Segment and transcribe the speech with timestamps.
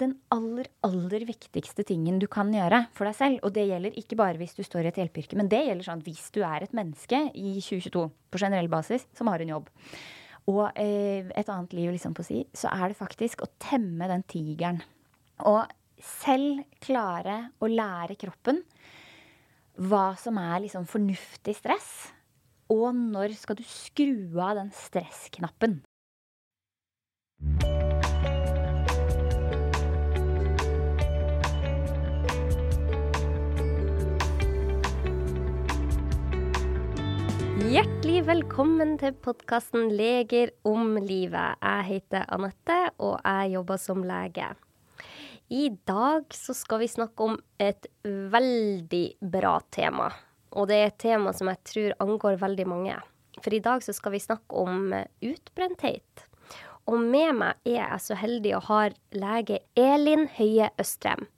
[0.00, 4.18] den aller, aller viktigste tingen du kan gjøre for deg selv, og det gjelder ikke
[4.18, 6.76] bare hvis du står i et hjelpeyrke, men det gjelder sånn hvis du er et
[6.76, 9.70] menneske i 2022 på generell basis som har en jobb,
[10.52, 14.06] og eh, et annet liv, liksom på å si, så er det faktisk å temme
[14.10, 14.78] den tigeren.
[15.48, 15.66] Og
[16.02, 18.60] selv klare å lære kroppen
[19.76, 21.90] hva som er liksom fornuftig stress,
[22.72, 25.80] og når skal du skru av den stressknappen.
[37.76, 41.58] Hjertelig velkommen til podkasten Leger om livet.
[41.60, 44.46] Jeg heter Anette, og jeg jobber som lege.
[45.52, 47.90] I dag så skal vi snakke om et
[48.32, 49.02] veldig
[49.34, 50.08] bra tema.
[50.56, 52.96] Og det er et tema som jeg tror angår veldig mange.
[53.44, 56.26] For i dag så skal vi snakke om utbrenthet.
[56.88, 58.82] Og med meg er jeg så heldig å ha
[59.20, 61.28] lege Elin Høie Østrem.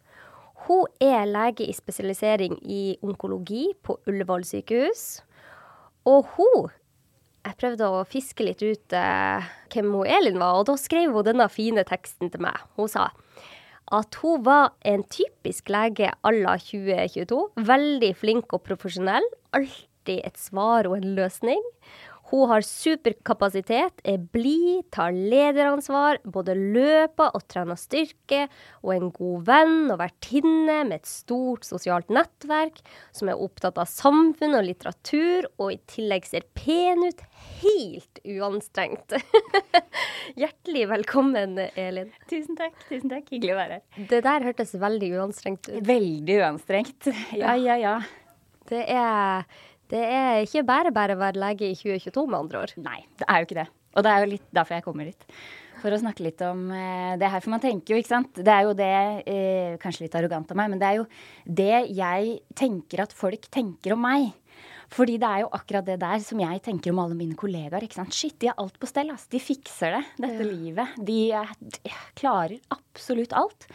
[0.69, 5.25] Hun er lege i spesialisering i onkologi på Ullevål sykehus.
[6.07, 6.69] Og hun
[7.47, 11.25] Jeg prøvde å fiske litt ut eh, hvem hun Elin var, og da skrev hun
[11.25, 12.59] denne fine teksten til meg.
[12.77, 13.07] Hun sa
[13.95, 17.39] at hun var en typisk lege à la 2022.
[17.57, 19.25] Veldig flink og profesjonell.
[19.57, 21.63] Alltid et svar og en løsning.
[22.29, 28.43] Hun har superkapasitet, er blid, tar lederansvar, både løper og trener styrke,
[28.83, 32.83] og er en god venn og vertinne med et stort sosialt nettverk,
[33.17, 37.25] som er opptatt av samfunn og litteratur, og i tillegg ser pen ut,
[37.63, 39.17] helt uanstrengt.
[40.41, 42.13] Hjertelig velkommen, Elin.
[42.29, 42.77] Tusen takk.
[42.91, 43.33] tusen takk.
[43.33, 44.07] Hyggelig å være her.
[44.13, 45.81] Det der hørtes veldig uanstrengt ut.
[45.89, 47.09] Veldig uanstrengt.
[47.33, 47.97] Ja, ja, ja.
[48.69, 49.49] Det er
[49.93, 52.75] det er ikke bare bare å være lege i 2022, med andre ord.
[52.85, 53.69] Nei, det er jo ikke det.
[53.97, 55.25] Og det er jo litt derfor jeg kommer hit.
[55.79, 57.43] For å snakke litt om eh, det her.
[57.43, 58.41] For man tenker jo, ikke sant.
[58.45, 58.91] Det er jo det,
[59.31, 61.07] eh, kanskje litt arrogant av meg, men det er jo
[61.61, 64.33] det jeg tenker at folk tenker om meg.
[64.95, 67.85] Fordi det er jo akkurat det der som jeg tenker om alle mine kollegaer.
[67.85, 68.17] ikke sant?
[68.17, 69.13] Shit, de har alt på stell.
[69.13, 69.27] ass.
[69.29, 70.49] De fikser det, dette ja.
[70.49, 70.95] livet.
[70.97, 71.19] De,
[71.61, 73.69] de, klarer absolutt alt.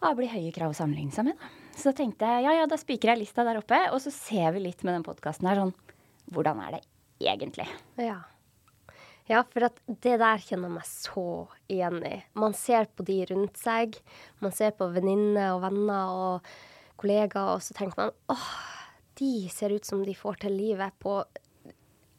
[0.00, 1.59] Og det blir høye krav å sammenligne seg med, da.
[1.80, 4.66] Så tenkte jeg ja, ja, da spiker jeg lista der oppe, og så ser vi
[4.66, 5.72] litt med den podkasten her sånn
[6.30, 6.82] Hvordan er det
[7.32, 7.66] egentlig?
[7.98, 8.20] Ja.
[9.30, 11.24] Ja, for at det der kjenner jeg meg så
[11.70, 12.16] igjen i.
[12.38, 13.98] Man ser på de rundt seg.
[14.42, 16.50] Man ser på venninner og venner og
[17.00, 18.48] kollegaer, og så tenker man åh,
[19.20, 21.22] de ser ut som de får til livet på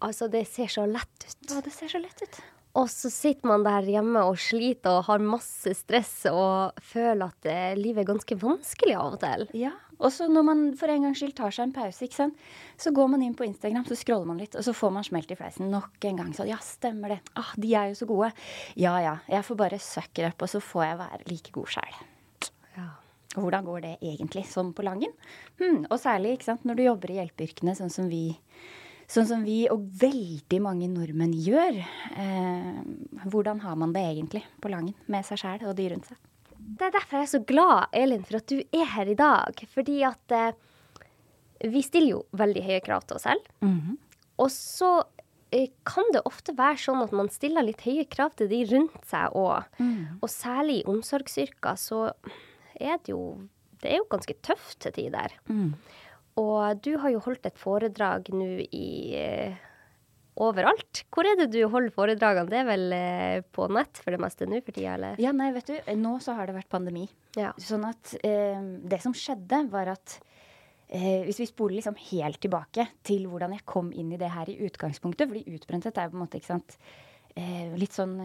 [0.02, 1.52] Altså, det ser så lett ut.
[1.52, 2.38] Ja, det ser så lett ut.
[2.80, 7.48] Og så sitter man der hjemme og sliter og har masse stress og føler at
[7.52, 9.48] eh, livet er ganske vanskelig av og til.
[9.60, 12.46] Ja, og så når man for en gangs skyld tar seg en pause, ikke sant?
[12.82, 15.30] så går man inn på Instagram, så scroller man litt, og så får man smelt
[15.34, 16.32] i fleisen nok en gang.
[16.34, 17.20] Så ja, stemmer det.
[17.38, 18.32] Ah, de er jo så gode.
[18.80, 22.00] Ja ja, jeg får bare sucker up, og så får jeg være like god sjæl.
[22.80, 22.88] Ja.
[23.36, 25.14] Hvordan går det egentlig, sånn på langen?
[25.62, 28.26] Hmm, og særlig ikke sant, når du jobber i hjelpeyrkene, sånn som vi
[29.12, 31.80] sånn som vi og veldig mange nordmenn gjør.
[32.16, 32.82] Eh,
[33.28, 36.20] hvordan har man det egentlig på Langen med seg sjæl og de rundt seg?
[36.62, 39.64] Det er derfor jeg er så glad, Elin, for at du er her i dag.
[39.74, 40.52] Fordi at eh,
[41.72, 43.50] vi stiller jo veldig høye krav til oss selv.
[43.62, 43.98] Mm -hmm.
[44.38, 45.04] Og så
[45.52, 49.06] eh, kan det ofte være sånn at man stiller litt høye krav til de rundt
[49.06, 49.64] seg òg.
[49.80, 50.22] Mm.
[50.22, 52.14] Og særlig i omsorgsyrker så
[52.80, 53.48] er det jo
[53.82, 55.32] Det er jo ganske tøft til tider.
[55.50, 55.74] Mm.
[56.42, 58.88] Og du har jo holdt et foredrag nå i
[59.20, 59.60] eh,
[60.42, 61.04] overalt.
[61.12, 62.50] Hvor er det du holder foredragene?
[62.52, 65.22] Det er vel eh, på nett for det meste nå for tida, eller?
[65.22, 67.06] Ja, nei, vet du, nå så har det vært pandemi.
[67.38, 67.54] Ja.
[67.62, 68.60] Sånn at eh,
[68.92, 70.18] det som skjedde, var at
[70.88, 74.52] eh, hvis vi spoler liksom helt tilbake til hvordan jeg kom inn i det her
[74.52, 76.78] i utgangspunktet, fordi utbrenthet er jo på en måte, ikke sant,
[77.36, 78.18] eh, litt sånn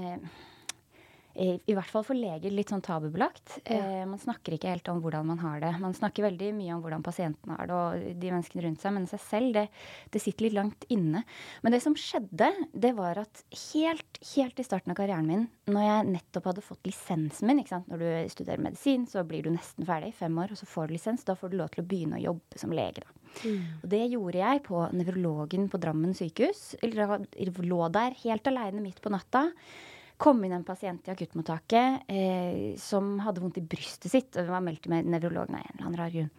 [1.37, 3.59] i hvert fall for leger litt sånn tabubelagt.
[3.67, 3.79] Ja.
[3.79, 5.73] Eh, man snakker ikke helt om hvordan man har det.
[5.83, 9.09] Man snakker veldig mye om hvordan pasientene har det, og de menneskene rundt seg, men
[9.11, 9.67] seg selv, det,
[10.15, 11.23] det, sitter litt langt inne.
[11.65, 15.87] Men det som skjedde, det var at helt, helt i starten av karrieren min, når
[15.87, 17.91] jeg nettopp hadde fått lisensen min ikke sant?
[17.93, 20.97] Når du studerer medisin, så blir du nesten ferdig, fem år, og så får du
[20.97, 21.27] lisens.
[21.27, 23.23] Da får du lov til å begynne å jobbe som lege, da.
[23.37, 23.65] Mm.
[23.83, 26.63] Og det gjorde jeg på nevrologen på Drammen sykehus.
[26.81, 27.27] eller
[27.67, 29.51] lå der helt aleine midt på natta
[30.21, 34.65] kom inn en pasient i akuttmottaket eh, som hadde vondt i brystet sitt, og var
[34.65, 36.31] meldt med nevrologen av en eller annen rar grunn.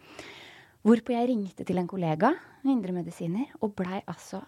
[0.86, 2.32] Hvorpå jeg ringte til en kollega,
[2.68, 4.42] indremedisiner, og blei altså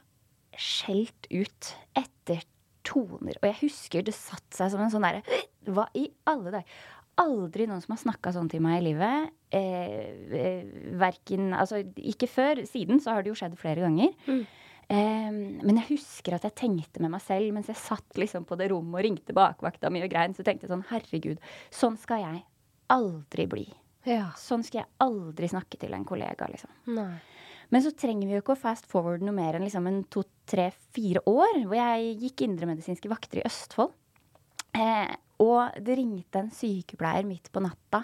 [0.61, 2.45] skjelt ut etter
[2.87, 3.37] toner.
[3.41, 6.81] Og jeg husker det satte seg som en sånn derre Hva i alle dager?
[7.21, 9.33] Aldri noen som har snakka sånn til meg i livet.
[9.53, 10.07] Eh,
[10.41, 12.63] eh, verken Altså, ikke før.
[12.69, 14.15] Siden så har det jo skjedd flere ganger.
[14.25, 14.47] Mm.
[14.91, 18.71] Men jeg husker at jeg tenkte med meg selv mens jeg satt liksom på det
[18.73, 21.39] rommet og ringte bakvakta mi og grein, så tenkte jeg sånn herregud,
[21.75, 22.41] sånn skal jeg
[22.91, 23.67] aldri bli.
[24.09, 24.31] Ja.
[24.41, 26.73] Sånn skal jeg aldri snakke til en kollega, liksom.
[26.97, 27.21] Nei.
[27.71, 30.25] Men så trenger vi jo ikke å fast forward noe mer enn liksom en to,
[30.51, 33.93] tre, fire år, hvor jeg gikk indremedisinske vakter i Østfold.
[34.75, 38.03] Eh, og det ringte en sykepleier midt på natta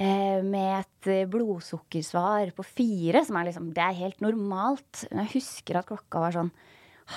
[0.00, 5.04] med et blodsukkersvar på fire, som er liksom Det er helt normalt.
[5.10, 6.52] Jeg husker at klokka var sånn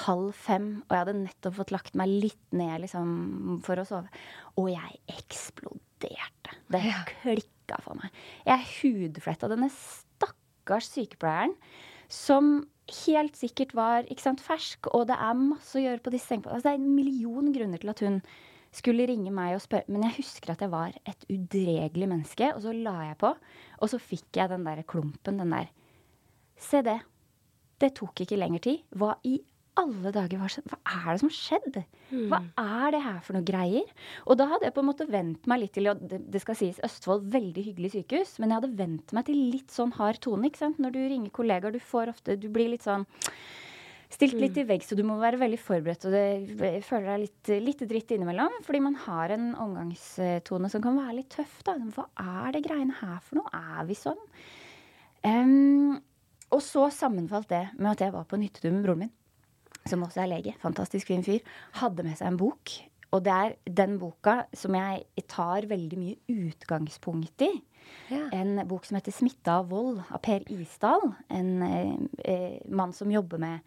[0.03, 4.23] halv fem, og jeg hadde nettopp fått lagt meg litt ned liksom, for å sove.
[4.59, 6.57] Og jeg eksploderte.
[6.73, 6.83] Det
[7.21, 8.13] klikka for meg.
[8.47, 11.55] Jeg hudfletta denne stakkars sykepleieren
[12.11, 12.55] som
[13.05, 16.57] helt sikkert var sant, fersk, og det er masse å gjøre på disse sengepostene.
[16.57, 18.19] Altså, det er en million grunner til at hun
[18.73, 19.89] skulle ringe meg og spørre.
[19.93, 23.33] Men jeg husker at jeg var et udregelig menneske, og så la jeg på.
[23.81, 25.71] Og så fikk jeg den der klumpen, den der
[26.63, 26.99] Se det.
[27.81, 28.83] Det tok ikke lenger tid.
[28.95, 29.39] Hva i
[29.81, 31.79] alle dager, hva, hva, er det som har skjedd?
[32.29, 32.49] Hva mm.
[32.61, 33.89] er det her for noe greier?
[34.29, 36.57] Og da hadde jeg på en måte vent meg litt til og det, det skal
[36.59, 40.47] sies Østfold, veldig hyggelig sykehus, men jeg hadde vent meg til litt sånn hard tone.
[40.47, 40.81] ikke sant?
[40.83, 43.07] Når du ringer kollegaer, du får ofte Du blir litt sånn
[44.13, 44.61] Stilt litt mm.
[44.61, 46.05] i vegg, så du må være veldig forberedt.
[46.05, 50.99] Og det føler deg litt, litt dritt innimellom, fordi man har en omgangstone som kan
[50.99, 51.59] være litt tøff.
[51.65, 51.77] da.
[51.95, 52.05] Hva
[52.45, 53.63] er det greiene her for noe?
[53.79, 54.21] Er vi sånn?
[55.23, 55.97] Um,
[56.53, 59.13] og så sammenfalt det med at jeg var på en hyttetur med broren min
[59.89, 61.43] som også er lege, fantastisk fin fyr,
[61.79, 62.73] hadde med seg en bok.
[63.13, 67.51] Og det er den boka som jeg tar veldig mye utgangspunkt i.
[68.09, 68.29] Ja.
[68.33, 71.13] En bok som heter 'Smitta av vold' av Per Isdal.
[71.29, 71.95] En eh,
[72.25, 73.59] eh mann som jobber med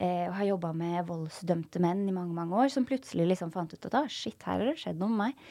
[0.00, 3.90] eh, har jobba med voldsdømte menn i mange mange år, som plutselig liksom fant ut
[3.90, 5.44] at ah, shit, her har det skjedd noe med meg.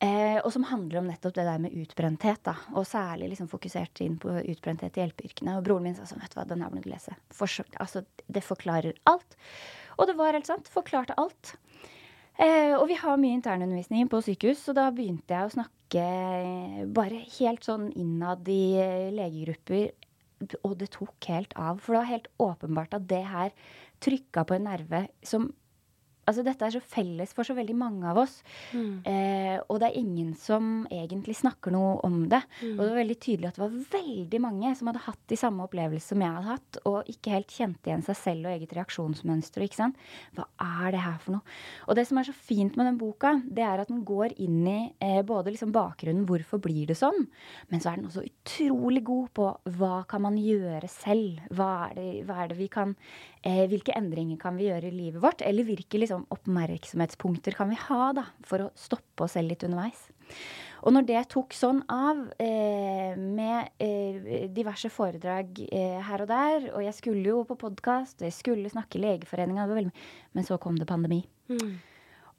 [0.00, 2.40] Eh, og som handler om nettopp det der med utbrenthet.
[2.48, 5.58] da, Og særlig liksom fokusert inn på utbrenthet i hjelpeyrkene.
[5.58, 7.12] Og broren min sa sånn, vet du hva, den her må du lese.
[7.28, 9.36] For, altså, det forklarer alt.
[9.98, 10.70] Og det var helt sant.
[10.72, 11.52] Forklarte alt.
[12.40, 16.04] Eh, og vi har mye internundervisning på sykehus, så da begynte jeg å snakke
[16.96, 19.90] bare helt sånn innad i eh, legegrupper.
[20.64, 21.80] Og det tok helt av.
[21.82, 23.54] For det var helt åpenbart at det her
[24.00, 25.50] trykka på en nerve som
[26.28, 28.40] Altså, dette er så felles for så veldig mange av oss.
[28.76, 29.00] Mm.
[29.08, 32.42] Eh, og det er ingen som egentlig snakker noe om det.
[32.60, 32.74] Mm.
[32.76, 35.66] Og det var veldig tydelig at det var veldig mange som hadde hatt de samme
[35.66, 39.64] opplevelsene som jeg hadde hatt, og ikke helt kjente igjen seg selv og eget reaksjonsmønster.
[39.64, 40.00] ikke sant?
[40.36, 41.56] Hva er det her for noe?
[41.86, 44.62] Og det som er så fint med den boka, det er at den går inn
[44.66, 47.26] i eh, både liksom bakgrunnen, hvorfor blir det sånn,
[47.70, 51.40] men så er den også utrolig god på hva kan man gjøre selv?
[51.54, 52.96] Hva er det, hva er det vi kan
[53.46, 55.44] eh, Hvilke endringer kan vi gjøre i livet vårt?
[55.46, 60.08] Eller hvilke liksom oppmerksomhetspunkter kan vi ha da, for å stoppe oss selv litt underveis?
[60.80, 66.70] Og når det tok sånn av, eh, med eh, diverse foredrag eh, her og der,
[66.72, 70.88] og jeg skulle jo på podkast, jeg skulle snakke i Legeforeninga, men så kom det
[70.88, 71.20] pandemi.
[71.52, 71.76] Mm.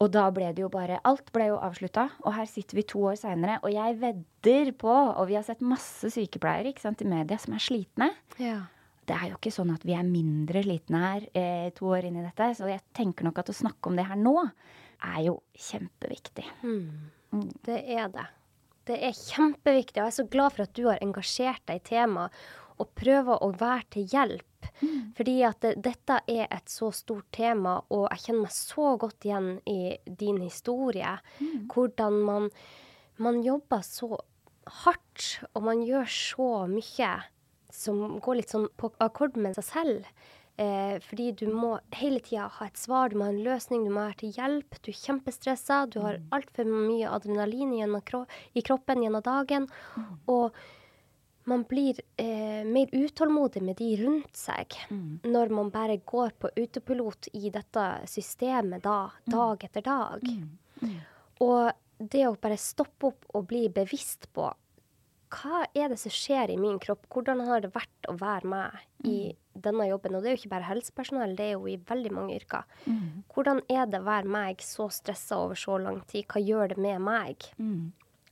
[0.01, 3.03] Og da ble det jo bare Alt ble jo avslutta, og her sitter vi to
[3.11, 7.11] år seinere, og jeg vedder på, og vi har sett masse sykepleiere ikke sant, i
[7.11, 8.13] media som er slitne.
[8.41, 8.63] Ja
[9.09, 12.19] det er jo ikke sånn at vi er mindre slitne her eh, to år inn
[12.21, 12.51] i dette.
[12.57, 16.45] Så jeg tenker nok at å snakke om det her nå er jo kjempeviktig.
[16.61, 17.09] Mm.
[17.33, 17.49] Mm.
[17.65, 18.27] Det er det.
[18.89, 21.85] Det er kjempeviktig, og jeg er så glad for at du har engasjert deg i
[21.91, 22.41] temaet
[22.81, 24.69] og prøver å være til hjelp.
[24.81, 25.11] Mm.
[25.17, 29.27] Fordi at det, dette er et så stort tema, og jeg kjenner meg så godt
[29.27, 31.13] igjen i din historie.
[31.41, 31.67] Mm.
[31.73, 32.49] Hvordan man,
[33.21, 34.15] man jobber så
[34.81, 37.13] hardt, og man gjør så mye
[37.75, 40.11] som går litt sånn på akkord med seg selv.
[40.61, 43.93] Eh, fordi du må hele tida ha et svar, du må ha en løsning, du
[43.93, 44.77] må være til hjelp.
[44.83, 46.27] Du er kjempestressa, du har mm.
[46.35, 49.67] altfor mye adrenalin kro i kroppen gjennom dagen.
[49.95, 50.11] Mm.
[50.35, 50.61] Og
[51.49, 55.21] man blir eh, mer utålmodig med de rundt seg mm.
[55.25, 59.31] når man bare går på autopilot i dette systemet da, mm.
[59.33, 60.27] dag etter dag.
[60.81, 60.99] Mm.
[61.41, 61.71] Og
[62.11, 64.51] det å bare stoppe opp og bli bevisst på
[65.31, 67.05] hva er det som skjer i min kropp?
[67.13, 69.61] Hvordan har det vært å være meg i mm.
[69.63, 70.17] denne jobben?
[70.17, 72.67] Og det er jo ikke bare helsepersonell, det er jo i veldig mange yrker.
[72.85, 73.23] Mm.
[73.31, 76.27] Hvordan er det å være meg så stressa over så lang tid?
[76.31, 77.47] Hva gjør det med meg?
[77.61, 77.91] Mm.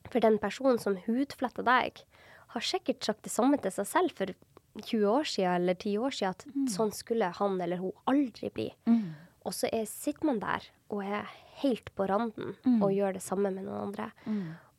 [0.10, 2.04] For den personen som hudfletter deg,
[2.50, 4.34] har sikkert sagt det samme til seg selv for
[4.80, 6.70] 20 år siden eller 10 år siden, at mm.
[6.74, 8.72] sånn skulle han eller hun aldri bli.
[8.90, 9.14] Mm.
[9.48, 11.30] Og så er, sitter man der og er
[11.62, 12.82] helt på randen mm.
[12.82, 14.10] og gjør det samme med noen andre.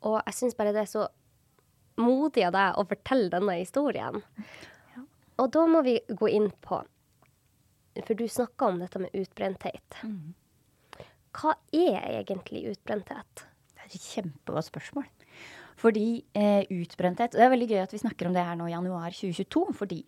[0.08, 1.06] Og jeg syns bare det er så
[2.00, 4.20] modig av deg å fortelle denne historien.
[4.94, 5.04] Ja.
[5.42, 6.82] Og da må vi gå inn på
[8.06, 9.96] For du snakka om dette med utbrenthet.
[10.06, 10.34] Mm.
[11.36, 13.42] Hva er egentlig utbrenthet?
[13.74, 15.08] Det er et kjempegodt spørsmål.
[15.80, 18.74] Fordi eh, utbrenthet Det er veldig gøy at vi snakker om det her nå i
[18.74, 19.64] januar 2022.
[19.76, 20.00] Fordi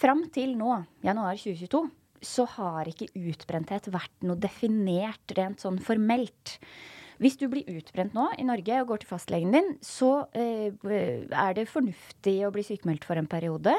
[0.00, 1.82] fram til nå, januar 2022,
[2.24, 6.56] så har ikke utbrenthet vært noe definert rent sånn formelt.
[7.22, 11.56] Hvis du blir utbrent nå i Norge og går til fastlegen din, så eh, er
[11.56, 13.74] det fornuftig å bli sykemeldt for en periode.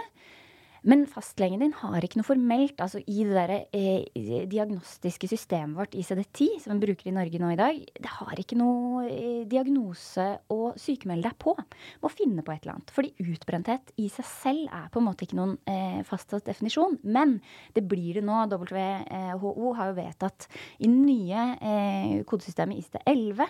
[0.86, 5.96] Men fastlegen din har ikke noe formelt altså i det der, eh, diagnostiske systemet vårt
[5.98, 10.28] ICD-10, som vi bruker i Norge nå i dag, det har ikke noe eh, diagnose
[10.54, 11.56] å sykemelde deg på.
[12.04, 12.94] Må finne på et eller annet.
[12.94, 17.00] Fordi utbrenthet i seg selv er på en måte ikke noen eh, fastsatt definisjon.
[17.02, 17.40] Men
[17.74, 18.44] det blir det nå.
[18.46, 20.48] WHO har jo vedtatt
[20.86, 23.42] i nye eh, kodesystemet ICD-11,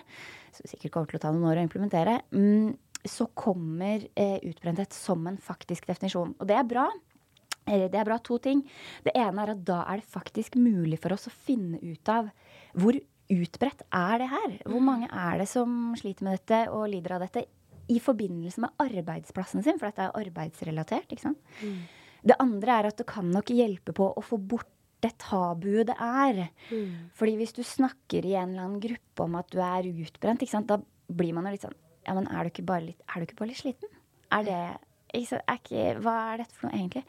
[0.56, 2.72] som sikkert kommer til å ta noen år å implementere, mm,
[3.06, 6.32] så kommer eh, utbrenthet som en faktisk definisjon.
[6.40, 6.88] Og det er bra.
[7.66, 8.62] Det er bra to ting.
[9.02, 12.30] Det ene er at da er det faktisk mulig for oss å finne ut av
[12.78, 12.98] hvor
[13.32, 14.56] utbredt er det her?
[14.64, 14.86] Hvor mm.
[14.86, 17.46] mange er det som sliter med dette og lider av dette
[17.90, 19.80] i forbindelse med arbeidsplassen sin?
[19.80, 21.42] For dette er arbeidsrelatert, ikke sant.
[21.62, 21.82] Mm.
[22.26, 24.70] Det andre er at det kan nok hjelpe på å få bort
[25.04, 26.46] det tabuet det er.
[26.70, 27.10] Mm.
[27.16, 30.80] Fordi hvis du snakker i en eller annen gruppe om at du er utbrent, da
[31.06, 33.40] blir man jo litt sånn Ja, men er du ikke bare litt, er du ikke
[33.40, 33.90] bare litt sliten?
[34.34, 34.60] Er det
[35.16, 37.04] er ikke, hva er dette for noe, egentlig?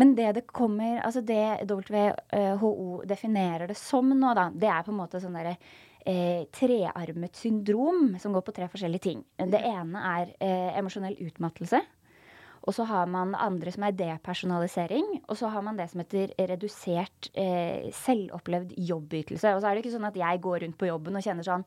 [0.00, 4.92] Men det det kommer Altså det WHO definerer det som nå, da, det er på
[4.92, 5.56] en måte sånn derre
[6.04, 9.24] eh, trearmet syndrom som går på tre forskjellige ting.
[9.36, 11.80] Det ene er eh, emosjonell utmattelse.
[12.64, 15.08] Og så har man det andre som er depersonalisering.
[15.28, 19.52] Og så har man det som heter redusert eh, selvopplevd jobbytelse.
[19.52, 21.66] Og så er det ikke sånn at jeg går rundt på jobben og kjenner sånn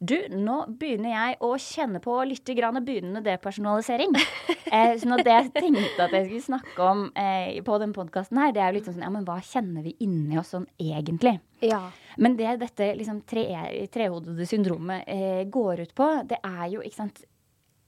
[0.00, 4.14] du, nå begynner jeg å kjenne på litt grann begynnende depersonalisering.
[4.72, 8.54] eh, så det jeg tenkte at jeg skulle snakke om eh, på den podkasten her,
[8.56, 11.36] det er jo litt sånn ja, men hva kjenner vi inni oss sånn egentlig?
[11.60, 11.82] Ja.
[12.16, 13.44] Men det dette liksom tre,
[13.92, 17.24] trehodede syndromet eh, går ut på, det er jo, ikke sant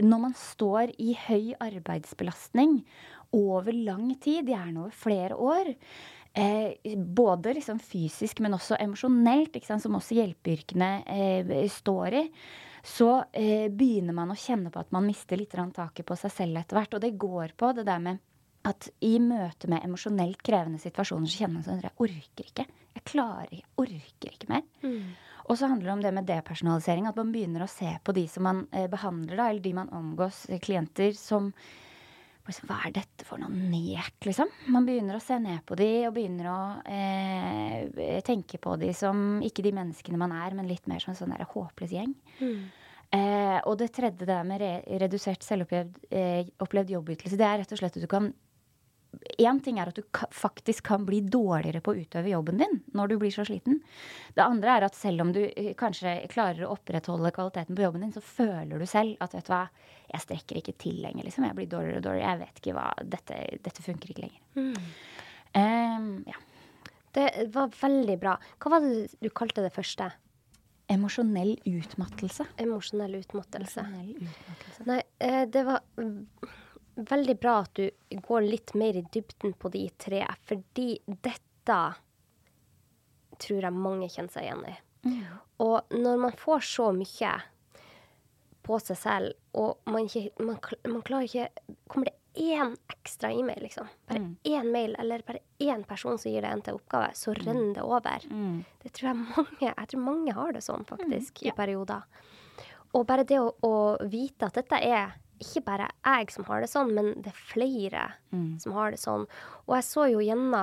[0.02, 2.82] Når man står i høy arbeidsbelastning
[3.32, 5.72] over lang tid, gjerne over flere år,
[6.32, 12.22] Eh, både liksom fysisk, men også emosjonelt, som også hjelpeyrkene eh, står i,
[12.82, 16.62] så eh, begynner man å kjenne på at man mister litt taket på seg selv
[16.62, 16.96] etter hvert.
[16.96, 18.22] Og det går på det der med
[18.66, 22.66] at i møte med emosjonelt krevende situasjoner så kjenner man sånn at jeg orker ikke.
[22.96, 23.62] Jeg klarer ikke.
[23.62, 24.66] Jeg orker ikke mer.
[24.82, 25.12] Mm.
[25.50, 27.08] Og så handler det om det med depersonalisering.
[27.10, 29.90] At man begynner å se på de som man eh, behandler, da, eller de man
[29.94, 31.50] omgås, eh, klienter, som
[32.42, 34.50] hva er dette for noe nek, liksom?
[34.74, 39.40] Man begynner å se ned på de, og begynner å eh, tenke på de som
[39.44, 42.14] ikke de menneskene man er, men litt mer som en sånn der håpløs gjeng.
[42.40, 42.62] Mm.
[43.12, 44.72] Eh, og det tredje der med re
[45.02, 48.32] redusert selvopplevd eh, jobbytelse, det er rett og slett at du kan
[49.36, 53.10] Én ting er at du faktisk kan bli dårligere på å utøve jobben din når
[53.10, 53.82] du blir så sliten.
[54.32, 58.06] Det andre er at selv om du eh, kanskje klarer å opprettholde kvaliteten på jobben
[58.06, 59.66] din, så føler du selv at vet du hva,
[60.12, 61.26] jeg strekker ikke til lenger.
[61.26, 61.46] Liksom.
[61.48, 62.32] Jeg blir dårligere og dårligere.
[62.32, 64.42] Jeg vet ikke hva Dette, dette funker ikke lenger.
[64.58, 64.74] Mm.
[65.52, 66.40] Um, ja.
[67.12, 68.36] Det var veldig bra.
[68.60, 70.08] Hva var det du kalte det første?
[70.92, 72.46] Emosjonell utmattelse.
[72.60, 73.84] Emosjonell utmattelse.
[73.84, 74.86] Emosjonell utmattelse.
[74.88, 75.80] Nei, eh, det var
[77.12, 81.78] veldig bra at du går litt mer i dybden på de tre, fordi dette
[83.42, 84.74] tror jeg mange kjenner seg igjen i.
[85.08, 85.38] Mm.
[85.64, 87.32] Og når man får så mye
[88.62, 91.48] på seg selv, og man, ikke, man, man klarer ikke
[91.90, 94.36] Kommer det én ekstra e-mail, liksom, bare mm.
[94.48, 97.40] én mail, eller bare én person som gir deg en til oppgave, så mm.
[97.44, 98.28] renner det over.
[98.30, 98.62] Mm.
[98.82, 101.44] Det tror jeg mange Jeg tror mange har det sånn, faktisk, mm.
[101.44, 101.52] ja.
[101.52, 102.06] i perioder.
[102.92, 103.74] Og bare det å, å
[104.08, 108.06] vite at dette er ikke bare jeg som har det sånn, men det er flere
[108.30, 108.58] mm.
[108.62, 109.26] som har det sånn.
[109.66, 110.56] Og jeg så jo gjennom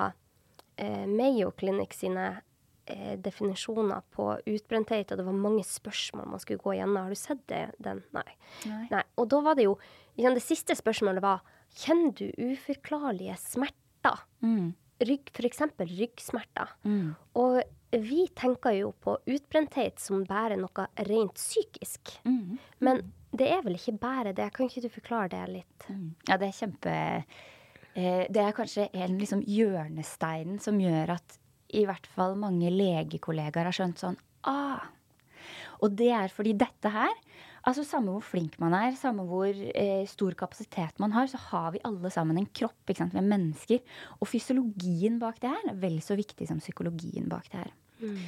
[0.79, 2.39] eh, Mayo Clinic sine
[2.89, 7.05] eh, definisjoner på utbrenthet, og det var mange spørsmål man skulle gå gjennom.
[7.05, 8.03] Har du sett det, den?
[8.15, 8.27] Nei.
[8.69, 8.83] Nei.
[8.91, 9.05] Nei.
[9.19, 9.79] Og da var det jo
[10.19, 11.45] Det siste spørsmålet var
[11.79, 14.23] Kjenner du uforklarlige smerter?
[14.41, 14.73] Mm.
[15.05, 15.61] Rygg, F.eks.
[15.79, 16.73] ryggsmerter.
[16.83, 17.13] Mm.
[17.39, 17.61] Og
[18.03, 22.17] vi tenker jo på utbrenthet som bare noe rent psykisk.
[22.25, 22.57] Mm.
[22.83, 24.49] Men det er vel ikke bare det?
[24.55, 25.87] Kan ikke du forklare det litt?
[25.87, 26.09] Mm.
[26.27, 31.38] Ja, det er kjempe eh, Det er kanskje en liksom hjørnesteinen som gjør at
[31.75, 34.17] i hvert fall mange legekollegaer har skjønt sånn
[34.49, 34.87] ah.
[35.79, 37.13] Og det er fordi dette her
[37.67, 41.73] Altså Samme hvor flink man er, samme hvor eh, stor kapasitet man har, så har
[41.75, 42.77] vi alle sammen en kropp.
[42.87, 43.81] Vi er mennesker.
[44.23, 47.73] Og fysiologien bak det her er vel så viktig som psykologien bak det her.
[47.99, 48.23] Mm.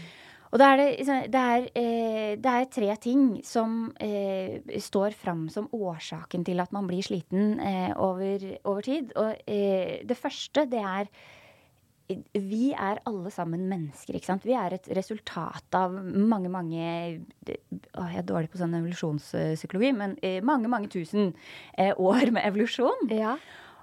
[0.51, 0.88] Og da er det,
[1.31, 6.74] det, er, eh, det er tre ting som eh, står fram som årsaken til at
[6.75, 9.13] man blir sliten eh, over, over, tid.
[9.15, 11.07] Og eh, det første, det er
[12.34, 14.15] vi er alle sammen mennesker.
[14.17, 14.46] ikke sant?
[14.48, 20.17] Vi er et resultat av mange, mange å, Jeg er dårlig på sånn evolusjonspsykologi, men
[20.22, 21.34] eh, mange, mange tusen
[21.77, 23.08] eh, år med evolusjon.
[23.12, 23.38] Ja.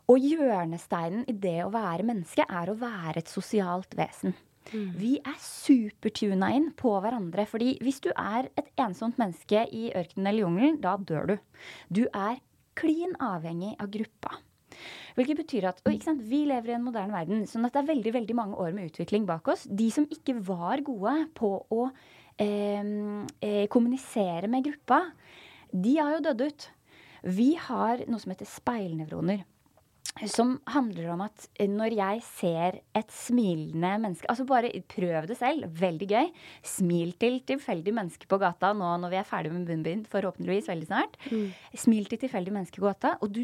[0.08, 4.37] Og hjørnesteinen i det å være menneske er å være et sosialt vesen.
[4.72, 4.88] Mm.
[4.96, 7.46] Vi er supertuna inn på hverandre.
[7.46, 11.37] fordi hvis du er et ensomt menneske i ørkenen eller jungelen, da dør du.
[11.88, 12.40] Du er
[12.78, 14.38] klin avhengig av gruppa.
[15.18, 18.14] Hvilket betyr at sant, Vi lever i en moderne verden, sånn at det er veldig
[18.14, 19.66] veldig mange år med utvikling bak oss.
[19.66, 21.88] De som ikke var gode på å
[22.38, 25.00] eh, kommunisere med gruppa,
[25.75, 26.68] de har jo dødd ut.
[27.26, 29.42] Vi har noe som heter speilnevroner
[30.26, 35.68] som handler om at når jeg ser et smilende menneske Altså bare prøv det selv.
[35.78, 36.30] Veldig gøy.
[36.66, 40.88] Smil til tilfeldig menneske på gata nå når vi er ferdig med munnbind, forhåpentligvis veldig
[40.88, 41.16] snart.
[41.30, 41.52] Mm.
[41.84, 43.42] Smil til tilfeldig menneske på gata, og du,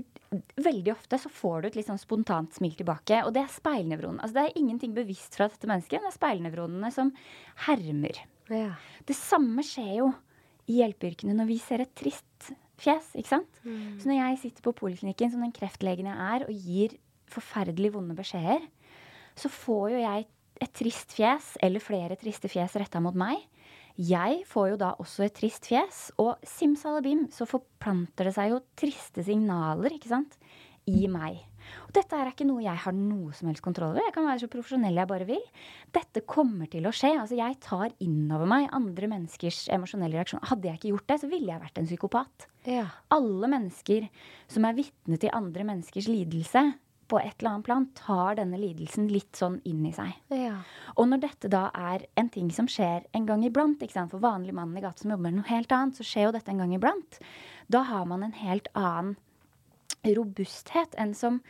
[0.59, 3.23] veldig ofte så får du et litt sånn spontant smil tilbake.
[3.27, 4.21] Og det er speilnevronen.
[4.21, 6.03] Altså det er ingenting bevisst fra dette mennesket.
[6.03, 7.15] Det er speilnevronene som
[7.69, 8.25] hermer.
[8.53, 8.75] Ja.
[9.07, 10.13] Det samme skjer jo
[10.71, 13.11] i hjelpeyrkene når vi ser et trist fjes.
[13.15, 13.61] ikke sant?
[13.65, 13.99] Mm.
[14.01, 16.97] Så når jeg sitter på poliklinikken som den kreftlegen jeg er, og gir
[17.31, 18.65] forferdelig vonde beskjeder,
[19.35, 20.27] så får jo jeg
[20.63, 23.41] et trist fjes, eller flere triste fjes retta mot meg.
[23.95, 28.63] Jeg får jo da også et trist fjes, og simsalabim så forplanter det seg jo
[28.79, 30.39] triste signaler, ikke sant,
[30.91, 31.39] i meg.
[31.87, 34.05] Og dette er ikke noe jeg har noe som helst kontroll over.
[34.07, 35.43] Jeg kan være så profesjonell jeg bare vil.
[35.95, 37.13] Dette kommer til å skje.
[37.17, 40.49] Altså, jeg tar innover meg andre menneskers emosjonelle reaksjoner.
[40.53, 42.49] Hadde jeg ikke gjort det, så ville jeg vært en psykopat.
[42.69, 42.87] Ja.
[43.15, 44.09] Alle mennesker
[44.51, 46.73] som er vitne til andre menneskers lidelse,
[47.09, 50.15] på et eller annet plan tar denne lidelsen litt sånn inn i seg.
[50.33, 50.57] Ja.
[50.97, 54.79] Og når dette da er en ting som skjer en gang iblant, for vanlig mannen
[54.81, 57.21] i gata som jobber med noe helt annet, så skjer jo dette en gang iblant.
[57.69, 59.17] Da har man en helt annen
[60.05, 61.41] robusthet enn som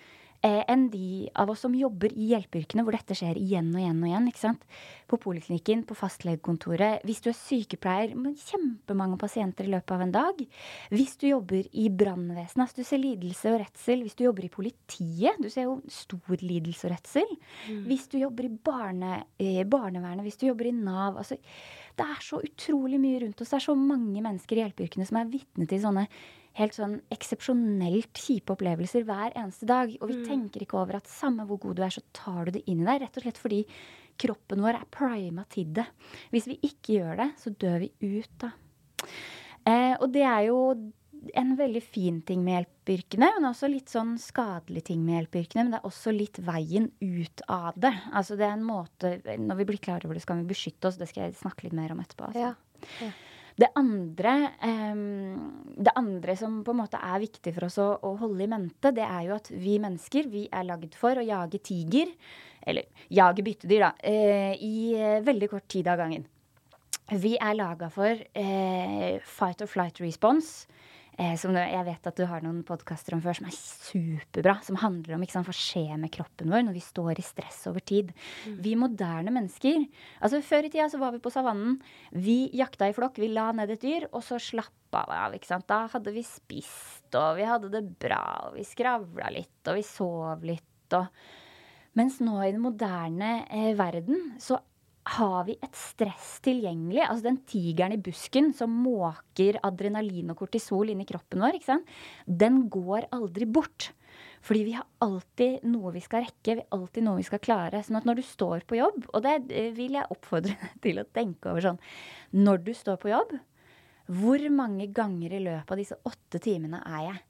[0.45, 4.03] eh, enn de av oss som jobber i hjelpeyrkene, hvor dette skjer igjen og igjen
[4.03, 4.29] og igjen.
[4.31, 4.67] ikke sant?
[5.11, 7.05] På poliklinikken, på fastlegekontoret.
[7.09, 10.45] Hvis du er sykepleier med kjempemange pasienter i løpet av en dag.
[10.93, 14.05] Hvis du jobber i brannvesenet, altså du ser lidelse og redsel.
[14.05, 17.35] Hvis du jobber i politiet, du ser jo stor lidelse og redsel.
[17.71, 17.83] Mm.
[17.89, 21.17] Hvis du jobber i barne, eh, barnevernet, hvis du jobber i Nav.
[21.17, 21.39] altså
[21.97, 23.51] Det er så utrolig mye rundt oss.
[23.51, 26.09] Det er så mange mennesker i hjelpeyrkene som er vitne til sånne
[26.59, 29.93] helt sånn eksepsjonelt kjipe opplevelser hver eneste dag.
[30.01, 30.25] Og vi mm.
[30.29, 32.89] tenker ikke over at samme hvor god du er, så tar du det inn i
[32.89, 33.03] deg.
[33.03, 33.63] Rett og slett fordi
[34.21, 35.87] kroppen vår er prima til det.
[36.35, 38.53] Hvis vi ikke gjør det, så dør vi ut, da.
[39.65, 40.61] Eh, og det er jo
[41.33, 45.65] en veldig fin ting med hjelpeyrkene, men også litt sånn skadelig ting med hjelpeyrkene.
[45.65, 47.95] Men det er også litt veien ut av det.
[48.13, 51.01] Altså det er en måte Når vi blir klar over det, skal vi beskytte oss.
[51.01, 52.31] Det skal jeg snakke litt mer om etterpå.
[52.31, 52.51] Altså.
[52.51, 52.53] Ja.
[53.01, 53.15] Ja.
[53.55, 54.33] Det andre,
[55.79, 58.91] det andre som på en måte er viktig for oss å, å, holde i mente,
[58.91, 62.11] det er jo at vi mennesker vi er lagd for å jage tiger,
[62.67, 66.27] eller jage byttedyr, da, uh, i uh, veldig kort tid av gangen.
[67.13, 70.67] Vi er laga for uh, fight or flight response.
[71.15, 74.57] Eh, som jeg vet at du har noen podkaster om før som er superbra.
[74.67, 77.85] Som handler om sant, hva skjer med kroppen vår når vi står i stress over
[77.87, 78.11] tid.
[78.49, 78.57] Mm.
[78.65, 79.85] Vi moderne mennesker
[80.21, 81.79] altså Før i tida så var vi på savannen.
[82.11, 83.21] Vi jakta i flokk.
[83.23, 85.39] Vi la ned et dyr, og så slappa vi av.
[85.39, 85.69] ikke sant?
[85.71, 89.87] Da hadde vi spist, og vi hadde det bra, og vi skravla litt, og vi
[89.87, 90.99] sov litt.
[90.99, 91.09] og
[91.95, 94.59] mens nå i den moderne eh, verden så
[95.05, 97.03] har vi et stress tilgjengelig?
[97.05, 101.61] Altså den tigeren i busken som måker adrenalin og kortisol inn i kroppen vår,
[102.25, 103.91] den går aldri bort.
[104.45, 107.81] Fordi vi har alltid noe vi skal rekke, vi har alltid noe vi skal klare.
[107.85, 109.39] Sånn at når du står på jobb, og det
[109.77, 111.81] vil jeg oppfordre deg til å tenke over sånn
[112.37, 113.37] Når du står på jobb,
[114.13, 117.23] hvor mange ganger i løpet av disse åtte timene er jeg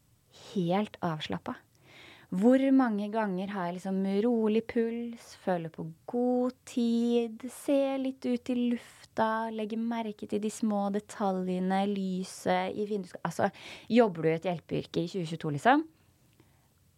[0.54, 1.54] helt avslappa?
[2.34, 8.50] Hvor mange ganger har jeg liksom rolig puls, føler på god tid, ser litt ut
[8.50, 13.50] i lufta, legger merke til de små detaljene, lyset i vinduet Altså,
[13.86, 15.84] jobber du i et hjelpeyrke i 2022, liksom?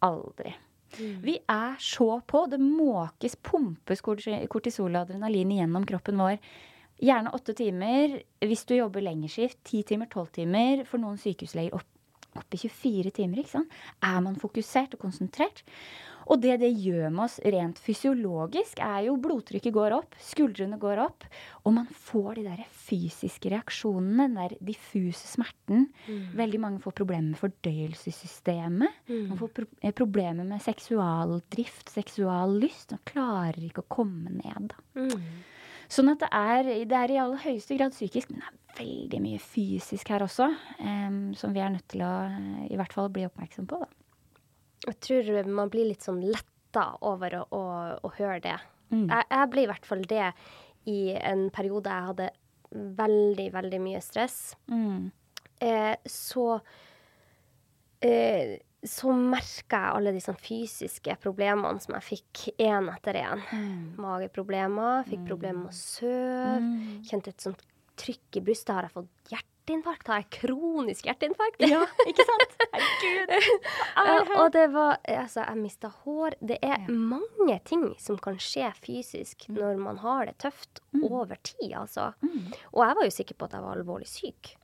[0.07, 0.55] Aldri.
[0.95, 1.19] Mm.
[1.21, 2.45] Vi er så på.
[2.49, 6.39] Det måkes, pumpes kortisol og adrenalin gjennom kroppen vår.
[7.03, 8.17] Gjerne åtte timer.
[8.41, 10.81] Hvis du jobber lengerskift, ti timer, tolv timer.
[10.89, 11.96] For noen sykehusleger opp
[12.41, 13.41] oppe i 24 timer.
[13.41, 13.79] ikke sant?
[14.03, 15.63] Er man fokusert og konsentrert?
[16.27, 20.99] Og det det gjør med oss rent fysiologisk, er jo blodtrykket går opp, skuldrene går
[21.05, 21.27] opp,
[21.63, 25.87] og man får de der fysiske reaksjonene, den der diffuse smerten.
[26.07, 26.23] Mm.
[26.39, 29.03] Veldig mange får problemer med fordøyelsessystemet.
[29.07, 29.25] Mm.
[29.31, 32.97] Man får pro eh, problemer med seksualdrift, seksuallyst.
[32.97, 34.73] Man klarer ikke å komme ned.
[34.73, 34.83] da.
[34.99, 35.29] Mm.
[35.91, 39.21] Sånn at det er, det er, i aller høyeste grad psykisk, men det er veldig
[39.23, 40.49] mye fysisk her også.
[40.81, 42.13] Um, som vi er nødt til å
[42.67, 43.79] i hvert fall bli oppmerksom på.
[43.83, 43.87] Da.
[44.87, 47.63] Jeg tror man blir litt sånn letta over å, å,
[48.03, 48.57] å høre det.
[48.91, 49.07] Mm.
[49.07, 50.27] Jeg, jeg ble i hvert fall det
[50.87, 52.29] i en periode jeg hadde
[52.99, 54.37] veldig, veldig mye stress.
[54.71, 55.09] Mm.
[55.63, 56.59] Eh, så
[58.03, 63.41] eh, så merka jeg alle de sånn fysiske problemene som jeg fikk én etter én.
[63.49, 63.79] Mm.
[64.03, 65.29] Mageproblemer, fikk mm.
[65.29, 66.53] problemer med å sove.
[66.61, 66.99] Mm.
[67.07, 67.63] Kjente et sånt
[67.97, 68.75] trykk i brystet.
[68.77, 69.33] Har jeg fått
[69.67, 70.07] hjerteinfarkt?
[70.07, 71.63] Har jeg kronisk hjerteinfarkt?
[71.67, 72.55] Ja, ikke sant?
[73.97, 74.35] Herregud.
[74.39, 76.37] og det var Altså, jeg mista hår.
[76.39, 76.93] Det er ja.
[76.93, 79.57] mange ting som kan skje fysisk mm.
[79.59, 81.03] når man har det tøft mm.
[81.09, 82.11] over tid, altså.
[82.21, 82.47] Mm.
[82.73, 84.55] Og jeg var jo sikker på at jeg var alvorlig syk.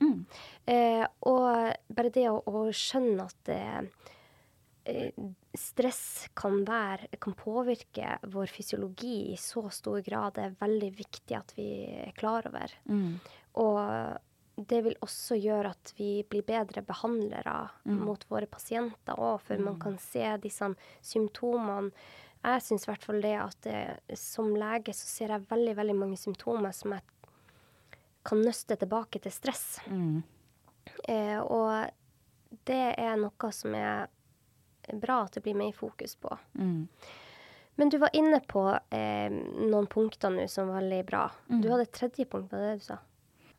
[0.66, 1.46] Eh, og
[1.94, 3.54] bare det å, å skjønne at
[4.84, 5.16] Eh,
[5.56, 11.36] stress kan, være, kan påvirke vår fysiologi i så stor grad, det er veldig viktig
[11.38, 11.68] at vi
[12.02, 12.74] er klar over.
[12.84, 13.14] Mm.
[13.64, 13.78] Og
[14.56, 17.96] det vil også gjøre at vi blir bedre behandlere mm.
[18.06, 19.64] mot våre pasienter òg, for mm.
[19.66, 20.68] man kan se disse
[21.02, 21.90] symptomene.
[22.44, 25.96] Jeg syns i hvert fall det at det, som lege så ser jeg veldig, veldig
[25.96, 27.06] mange symptomer som jeg
[28.24, 29.78] kan nøste tilbake til stress.
[29.88, 30.22] Mm.
[31.08, 34.06] Eh, og det er noe som er
[35.00, 36.36] bra at det blir mer fokus på.
[36.60, 36.86] Mm.
[37.74, 41.24] Men du var inne på eh, noen punkter nå som var veldig bra.
[41.48, 41.58] Mm.
[41.64, 43.00] Du hadde et tredje punkt, var det det du sa?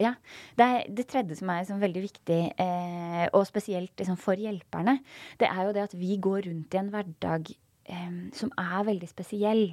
[0.01, 0.15] Ja.
[0.57, 4.97] Det, er, det tredje som er liksom veldig viktig, eh, og spesielt liksom for hjelperne,
[5.39, 7.51] det er jo det at vi går rundt i en hverdag
[7.87, 9.65] eh, som er veldig spesiell.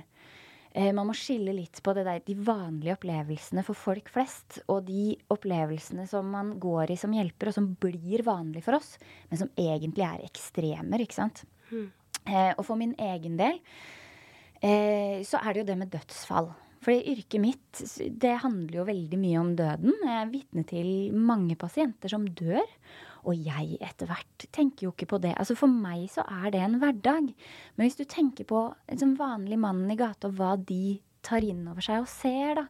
[0.72, 5.10] Eh, man må skille litt på der, de vanlige opplevelsene for folk flest, og de
[5.32, 8.94] opplevelsene som man går i som hjelper, og som blir vanlige for oss,
[9.28, 11.04] men som egentlig er ekstremer.
[11.04, 11.44] ikke sant?
[11.72, 11.90] Mm.
[12.22, 13.56] Eh, og for min egen del
[14.62, 16.52] eh, så er det jo det med dødsfall.
[16.82, 17.82] For yrket mitt
[18.22, 19.94] det handler jo veldig mye om døden.
[20.02, 22.66] Jeg er vitne til mange pasienter som dør.
[23.22, 25.36] Og jeg etter hvert tenker jo ikke på det.
[25.38, 27.30] Altså For meg så er det en hverdag.
[27.76, 31.46] Men hvis du tenker på en sånn vanlig mann i gata og hva de tar
[31.46, 32.66] inn over seg og ser, da,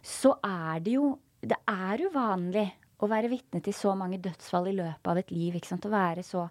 [0.00, 2.66] så er det jo Det er uvanlig
[3.00, 5.54] å være vitne til så mange dødsfall i løpet av et liv.
[5.56, 5.86] ikke sant?
[5.88, 6.42] Å være så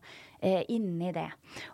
[0.42, 1.28] eh, inne i det.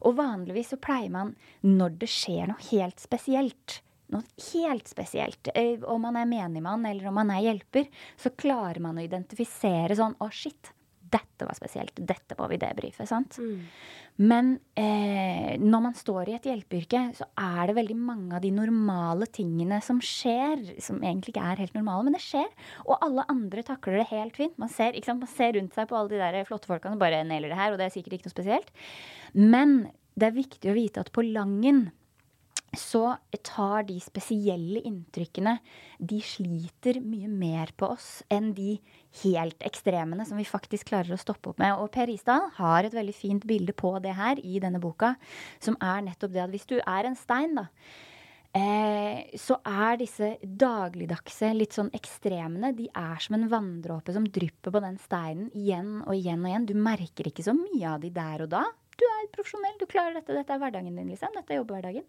[0.03, 1.31] Og vanligvis så pleier man,
[1.63, 3.77] når det skjer noe helt spesielt,
[4.13, 5.49] noe helt spesielt.
[5.55, 7.89] Eh, om man er menigmann eller om man er hjelper,
[8.19, 10.75] så klarer man å identifisere sånn Å, shit
[11.15, 13.05] dette var spesielt, dette må vi debrife.
[13.07, 13.37] sant?
[13.39, 13.65] Mm.
[14.25, 18.51] Men eh, når man står i et hjelpeyrke, så er det veldig mange av de
[18.55, 22.47] normale tingene som skjer, som egentlig ikke er helt normale, men det skjer.
[22.87, 24.55] Og alle andre takler det helt fint.
[24.61, 27.51] Man ser, man ser rundt seg på alle de der flotte folkene og bare nailer
[27.51, 28.73] det her, og det er sikkert ikke noe spesielt.
[29.35, 29.77] Men
[30.15, 31.89] det er viktig å vite at på Langen
[32.79, 35.57] så tar de spesielle inntrykkene
[35.99, 38.77] De sliter mye mer på oss enn de
[39.23, 41.77] helt ekstremene som vi faktisk klarer å stoppe opp med.
[41.79, 45.15] Og Per Isdal har et veldig fint bilde på det her i denne boka,
[45.63, 47.67] som er nettopp det at hvis du er en stein, da,
[48.55, 54.73] eh, så er disse dagligdagse, litt sånn ekstremene, de er som en vanndråpe som drypper
[54.73, 56.69] på den steinen igjen og igjen og igjen.
[56.71, 58.65] Du merker ikke så mye av de der og da.
[58.95, 61.33] Du er profesjonell, du klarer dette, dette er hverdagen din, liksom.
[61.35, 62.05] Dette er jobbhverdagen.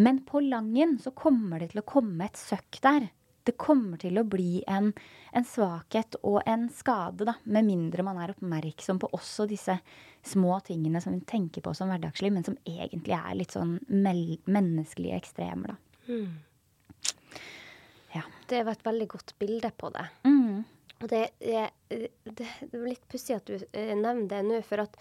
[0.00, 3.10] Men på Langen så kommer det til å komme et søkk der.
[3.44, 4.88] Det kommer til å bli en,
[5.36, 7.36] en svakhet og en skade, da.
[7.44, 9.76] Med mindre man er oppmerksom på også disse
[10.24, 15.20] små tingene som vi tenker på som hverdagslig, men som egentlig er litt sånn menneskelige
[15.20, 15.80] ekstremer, da.
[16.08, 16.32] Mm.
[18.14, 18.22] Ja.
[18.48, 20.06] Det var et veldig godt bilde på det.
[20.24, 20.64] Mm.
[21.02, 24.86] Og det, det, det, det var litt pussig at du eh, nevner det nå, for
[24.86, 24.96] at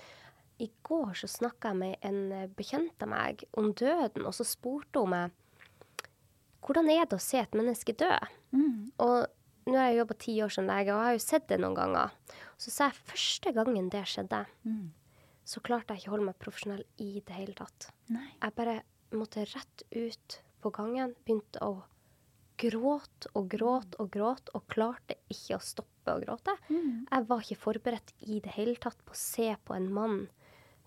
[0.62, 4.46] i går så snakka jeg med en eh, bekjent av meg om døden, og så
[4.48, 5.39] spurte hun meg
[6.63, 8.12] hvordan er det å se et menneske dø?
[8.56, 8.94] Mm.
[9.04, 11.60] Og nå har jeg jobba ti år som lege, og jeg har jo sett det
[11.60, 12.13] noen ganger.
[12.62, 14.86] Så sa jeg første gangen det skjedde, mm.
[15.48, 17.89] så klarte jeg ikke å holde meg profesjonell i det hele tatt.
[18.16, 18.30] Nei.
[18.38, 18.78] Jeg bare
[19.13, 21.82] måtte rett ut på gangen, begynte å
[22.63, 26.56] gråte og gråte og gråte, og klarte ikke å stoppe å gråte.
[26.70, 27.10] Mm.
[27.10, 30.24] Jeg var ikke forberedt i det hele tatt på å se på en mann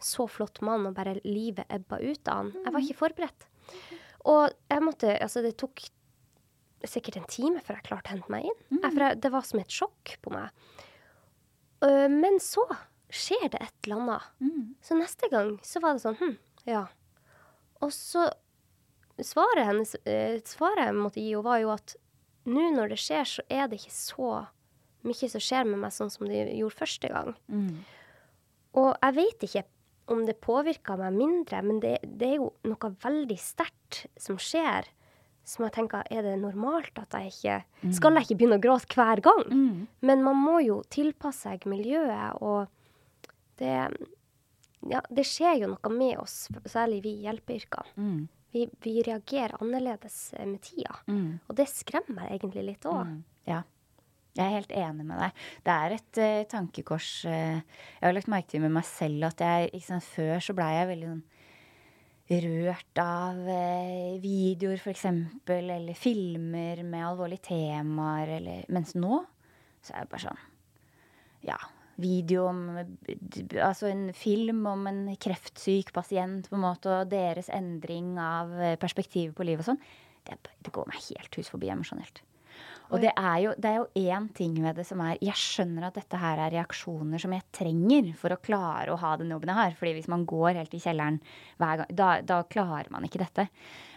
[0.02, 2.50] så flott mann, og bare livet ebba ut av han.
[2.64, 3.46] Jeg var ikke forberedt.
[4.26, 5.84] Og jeg måtte Altså, det tok
[6.86, 8.58] sikkert en time før jeg klarte å hente meg inn.
[8.70, 8.82] Mm.
[8.84, 10.50] Jeg, det var som et sjokk på meg.
[11.84, 12.64] Uh, men så
[13.12, 14.28] skjer det et eller annet.
[14.40, 14.74] Mm.
[14.84, 16.36] Så neste gang så var det sånn Hm,
[16.68, 16.86] ja.
[17.84, 18.26] Og så
[19.22, 21.96] svaret hennes uh, Svaret jeg måtte gi henne, var jo at
[22.46, 24.30] nå når det skjer, så er det ikke så
[25.06, 27.32] mye som skjer med meg sånn som det gjorde første gang.
[27.50, 27.80] Mm.
[28.78, 29.64] Og jeg vet ikke
[30.12, 34.88] om det påvirker meg mindre, men det, det, er jo noe veldig sterkt som skjer.
[35.46, 37.90] Som jeg tenker, er det normalt at jeg ikke mm.
[37.94, 39.44] Skal jeg ikke begynne å gråte hver gang?
[39.46, 39.84] Mm.
[40.08, 42.66] Men man må jo tilpasse seg miljøet, og
[43.62, 43.76] det
[44.86, 47.94] Ja, det skjer jo noe med oss, særlig vi i hjelpeyrker.
[47.98, 48.26] Mm.
[48.54, 50.98] Vi, vi, reagerer annerledes med tida.
[51.10, 51.40] Mm.
[51.46, 53.08] Og det skremmer meg egentlig litt òg.
[53.08, 53.16] Mm.
[53.48, 53.62] Ja.
[54.36, 55.44] Jeg er helt enig med deg.
[55.64, 59.40] Det er et uh, tankekors uh, Jeg har lagt merke til med meg selv at
[59.40, 61.24] jeg sant, Før så blei jeg veldig sånn
[62.26, 65.06] rørt av uh, videoer, f.eks.,
[65.46, 69.22] eller filmer med alvorlige temaer, eller Mens nå
[69.86, 70.44] så er det bare sånn
[71.46, 71.58] Ja,
[72.02, 78.16] video om Altså en film om en kreftsyk pasient, på en måte, og deres endring
[78.20, 79.84] av perspektivet på livet og sånn.
[80.26, 82.26] Det, det går meg helt hus forbi emosjonelt.
[82.92, 85.88] Og det er jo det er jo én ting ved det som er Jeg skjønner
[85.88, 89.50] at dette her er reaksjoner som jeg trenger for å klare å ha den jobben
[89.50, 89.76] jeg har.
[89.78, 91.20] fordi hvis man går helt i kjelleren
[91.58, 93.48] hver gang, da, da klarer man ikke dette.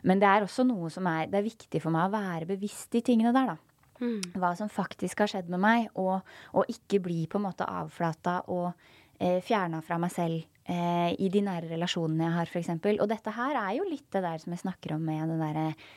[0.04, 2.91] Men det er også noe som er Det er viktig for meg å være bevisst
[2.91, 3.58] de tingene der, da.
[3.99, 4.21] Mm.
[4.39, 6.23] Hva som faktisk har skjedd med meg, og,
[6.56, 8.71] og ikke bli på en måte avflata og
[9.19, 12.71] eh, fjerna fra meg selv eh, i de nære relasjonene jeg har, f.eks.
[12.95, 15.71] Og dette her er jo litt det der som jeg snakker om med den derre
[15.73, 15.89] eh,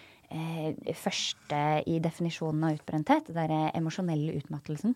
[0.98, 3.28] første i definisjonen av utbrenthet.
[3.28, 4.94] Den derre emosjonelle utmattelsen.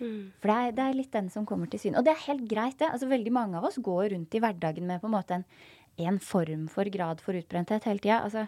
[0.00, 0.32] Mm.
[0.40, 2.00] For det er, det er, litt den som kommer til syne.
[2.00, 2.88] Og det er helt greit, det.
[2.88, 5.46] Altså, veldig mange av oss går rundt i hverdagen med på en måte en,
[6.06, 8.22] en form for grad for utbrenthet hele tida.
[8.24, 8.46] Altså,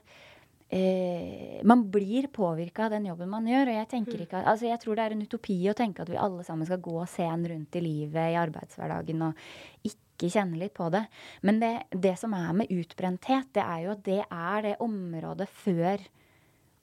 [0.73, 3.69] eh, man blir påvirka av den jobben man gjør.
[3.69, 6.13] Og jeg tenker ikke ikke, altså jeg tror det er en utopi å tenke at
[6.13, 9.45] vi alle sammen skal gå og se en rundt i livet i arbeidshverdagen og
[9.85, 11.05] ikke kjenne litt på det.
[11.43, 15.49] Men det, det som er med utbrenthet, det er jo at det er det området
[15.51, 16.03] før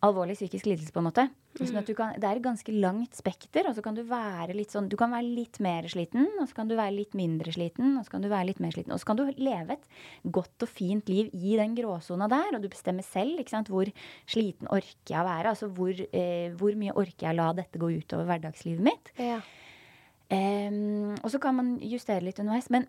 [0.05, 1.25] alvorlig psykisk lidelse, på en måte.
[1.57, 4.85] Sånn kan, det er et ganske langt spekter, og så kan du være litt sånn
[4.87, 8.05] Du kan være litt mer sliten, og så kan du være litt mindre sliten, og
[8.05, 8.93] så kan du være litt mer sliten.
[8.95, 9.87] Og så kan du leve et
[10.23, 13.89] godt og fint liv i den gråsona der, og du bestemmer selv ikke sant, hvor
[14.29, 15.55] sliten orker jeg å være.
[15.55, 19.11] Altså hvor, eh, hvor mye orker jeg å la dette gå utover hverdagslivet mitt.
[19.19, 19.41] Ja.
[20.29, 22.69] Um, og så kan man justere litt underveis.
[22.69, 22.85] Men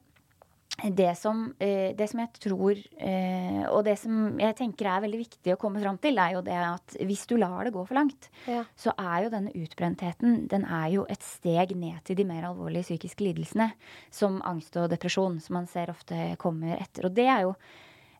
[0.89, 5.21] det som, eh, det som, jeg tror, eh, og det som jeg tenker er veldig
[5.21, 7.99] viktig å komme fram til, er jo det at hvis du lar det gå for
[7.99, 8.65] langt, ja.
[8.77, 12.89] så er jo denne utbrentheten den er jo et steg ned til de mer alvorlige
[12.89, 13.71] psykiske lidelsene,
[14.11, 17.09] som angst og depresjon, som man ser ofte kommer etter.
[17.09, 17.55] Og det er jo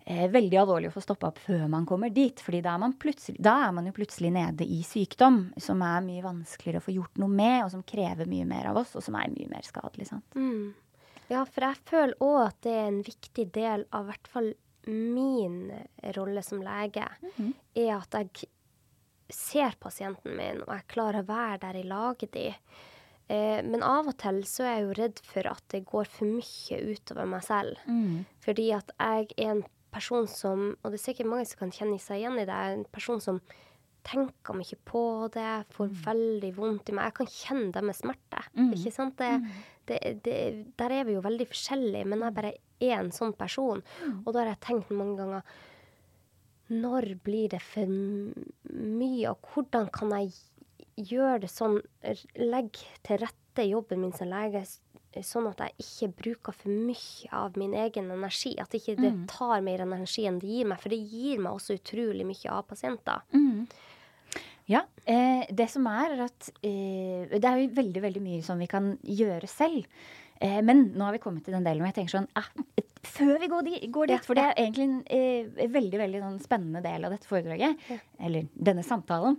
[0.05, 2.41] eh, veldig alvorlig å få stoppa opp før man kommer dit.
[2.41, 2.97] fordi da er, man
[3.39, 7.19] da er man jo plutselig nede i sykdom, som er mye vanskeligere å få gjort
[7.23, 10.11] noe med, og som krever mye mer av oss, og som er mye mer skadelig.
[10.11, 10.27] sant?
[10.35, 10.73] Mm.
[11.31, 14.53] Ja, for jeg føler òg at det er en viktig del av hvert fall
[14.91, 15.73] min
[16.17, 17.53] rolle som lege, mm -hmm.
[17.75, 18.49] er at jeg
[19.29, 22.55] ser pasienten min, og jeg klarer å være der i laget de.
[23.31, 26.27] Eh, men av og til så er jeg jo redd for at det går for
[26.27, 27.79] mye utover meg selv.
[27.87, 28.25] Mm.
[28.41, 31.99] Fordi at jeg er en person som, og det er sikkert mange som kan kjenne
[32.03, 33.41] seg igjen i det, er en person som
[34.07, 36.01] tenker mye på det, får mm.
[36.07, 37.11] veldig vondt i meg.
[37.11, 38.43] Jeg kan kjenne det med smerte.
[38.57, 38.73] Mm.
[38.75, 39.19] Ikke sant?
[39.21, 39.51] Det, mm.
[39.91, 40.37] Det, det,
[40.81, 43.83] der er vi jo veldig forskjellige, men jeg bare er en sånn person.
[44.01, 44.23] Mm.
[44.25, 45.59] Og da har jeg tenkt mange ganger
[46.71, 50.31] Når blir det for mye, og hvordan kan jeg
[51.11, 51.81] gjøre det sånn
[52.39, 54.63] Legge til rette jobben min som lege
[55.27, 58.53] sånn at jeg ikke bruker for mye av min egen energi.
[58.63, 60.79] At ikke det ikke tar mer energi enn det gir meg.
[60.79, 63.25] For det gir meg også utrolig mye av pasienter.
[63.35, 63.65] Mm.
[64.71, 64.85] Ja.
[65.05, 68.71] Eh, det som er, er at eh, det er jo veldig, veldig mye som vi
[68.71, 69.89] kan gjøre selv.
[70.41, 72.47] Eh, men nå har vi kommet til den delen hvor jeg tenker sånn ah,
[73.05, 76.39] Før vi går, dit, går dit, for det er egentlig en eh, veldig veldig sånn
[76.41, 77.97] spennende del av dette foredraget, ja.
[78.29, 79.39] eller denne samtalen.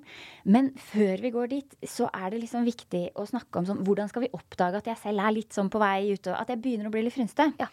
[0.50, 4.10] Men før vi går dit, så er det liksom viktig å snakke om sånn, hvordan
[4.10, 6.90] skal vi oppdage at jeg selv er litt sånn på vei ute, at jeg begynner
[6.90, 7.52] å bli litt frynste.
[7.62, 7.70] Ja.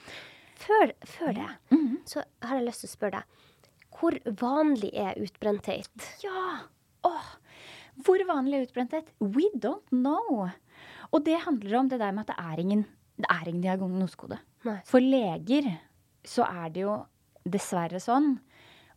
[0.61, 1.99] Før, før, det mm -hmm.
[2.05, 3.25] så har jeg lyst til å spørre deg.
[3.99, 6.12] Hvor vanlig er utbrenthet?
[6.25, 6.68] Ja!
[7.09, 7.29] Åh,
[8.04, 9.12] hvor vanlig er utbrenthet?
[9.20, 10.48] We don't know.
[11.12, 12.84] Og det handler om det der med at det er ingen,
[13.18, 14.38] det er ingen diagnosekode.
[14.87, 15.70] For leger
[16.26, 16.98] så er det jo
[17.48, 18.34] dessverre sånn,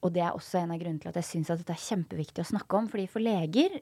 [0.02, 2.50] og det er også en av grunnene til at jeg syns dette er kjempeviktig å
[2.52, 2.88] snakke om.
[2.90, 3.78] fordi for leger,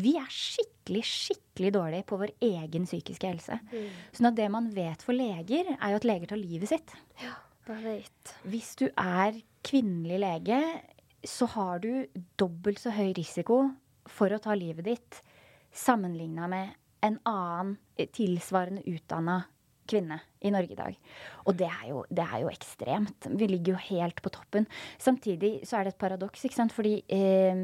[0.00, 3.58] vi er skikkelig, skikkelig dårlige på vår egen psykiske helse.
[3.68, 3.90] Mm.
[4.16, 6.94] Sånn at det man vet for leger, er jo at leger tar livet sitt.
[7.20, 7.34] Ja,
[7.68, 8.32] det vet.
[8.48, 9.36] Hvis du er
[9.68, 10.62] kvinnelig lege,
[11.28, 12.08] så har du
[12.40, 13.66] dobbelt så høy risiko
[14.12, 15.22] for å ta livet ditt
[15.74, 17.76] sammenligna med en annen
[18.14, 19.42] tilsvarende utdanna
[19.88, 20.96] kvinne i Norge i dag.
[21.48, 23.28] Og det er, jo, det er, jo, ekstremt.
[23.40, 24.68] Vi ligger jo helt på toppen.
[25.00, 26.74] Samtidig så er det et paradoks, ikke sant.
[26.76, 27.62] Fordi eh,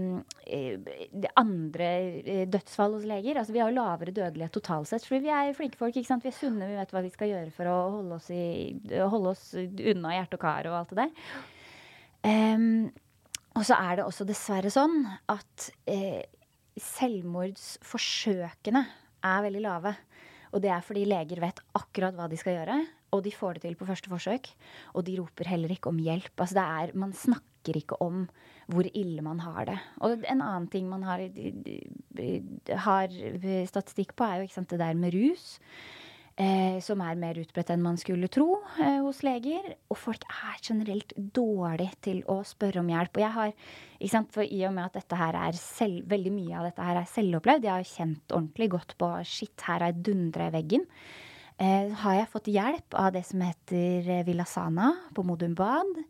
[0.48, 1.90] eh andre
[2.22, 5.06] eh, dødsfall hos leger Altså vi har jo lavere dødelighet totalt sett.
[5.06, 6.24] Fordi vi er flinke folk, ikke sant.
[6.24, 8.44] Vi er sunne, vi vet hva vi skal gjøre for å holde oss, i,
[9.02, 11.32] holde oss unna hjerte og kar og alt det der.
[12.24, 12.88] Um,
[13.54, 16.22] og så er det også dessverre sånn at eh,
[16.80, 18.82] selvmordsforsøkene
[19.24, 19.94] er veldig lave.
[20.54, 22.76] Og det er fordi leger vet akkurat hva de skal gjøre,
[23.14, 24.50] og de får det til på første forsøk.
[24.94, 26.34] Og de roper heller ikke om hjelp.
[26.34, 28.26] Altså det er, man snakker ikke om
[28.70, 29.78] hvor ille man har det.
[30.02, 31.22] Og en annen ting man har,
[32.86, 33.18] har
[33.70, 35.58] statistikk på, er jo sant, det der med rus.
[36.34, 39.68] Eh, som er mer utbredt enn man skulle tro eh, hos leger.
[39.92, 43.14] Og folk er generelt dårlig til å spørre om hjelp.
[43.14, 43.52] Og jeg har,
[44.10, 46.98] sant, for i og med at dette her er selv, veldig mye av dette her
[46.98, 50.88] er selvopplevd, jeg har kjent ordentlig godt på shit, her har jeg dundra i veggen.
[51.62, 56.02] Eh, har jeg fått hjelp av det som heter eh, Villasana på Modum Bad.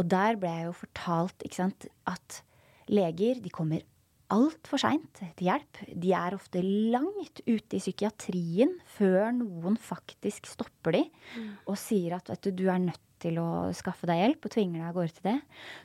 [0.00, 2.40] Og der ble jeg jo fortalt sant, at
[2.88, 3.84] leger de kommer
[4.30, 5.82] altfor seint til hjelp.
[5.90, 11.48] De er ofte langt ute i psykiatrien før noen faktisk stopper de mm.
[11.66, 14.88] og sier at du, du, er nødt til å skaffe deg hjelp, og tvinger deg
[14.88, 15.38] av gårde til det.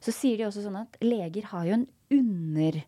[0.03, 2.79] Så sier de også sånn at leger har jo en under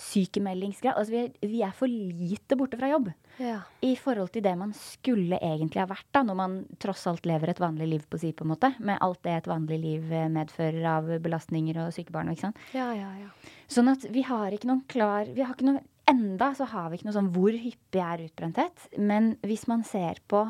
[0.00, 0.96] sykemeldingsgrad.
[0.96, 3.10] Altså vi er, vi er, for lite borte fra jobb
[3.40, 3.58] ja.
[3.84, 7.52] i forhold til det man skulle egentlig ha vært da, når man tross alt lever
[7.52, 8.72] et vanlig liv på si, på en måte.
[8.78, 12.32] Med alt det et vanlig liv eh, medfører av belastninger og sykebarn.
[12.32, 12.66] Ikke sant?
[12.76, 13.54] Ja, ja, ja.
[13.70, 16.98] Sånn at vi har ikke noen klar vi har ikke noen, Enda så har vi
[16.98, 18.88] ikke noe sånn hvor hyppig er utbrenthet.
[18.98, 20.40] Men hvis man ser på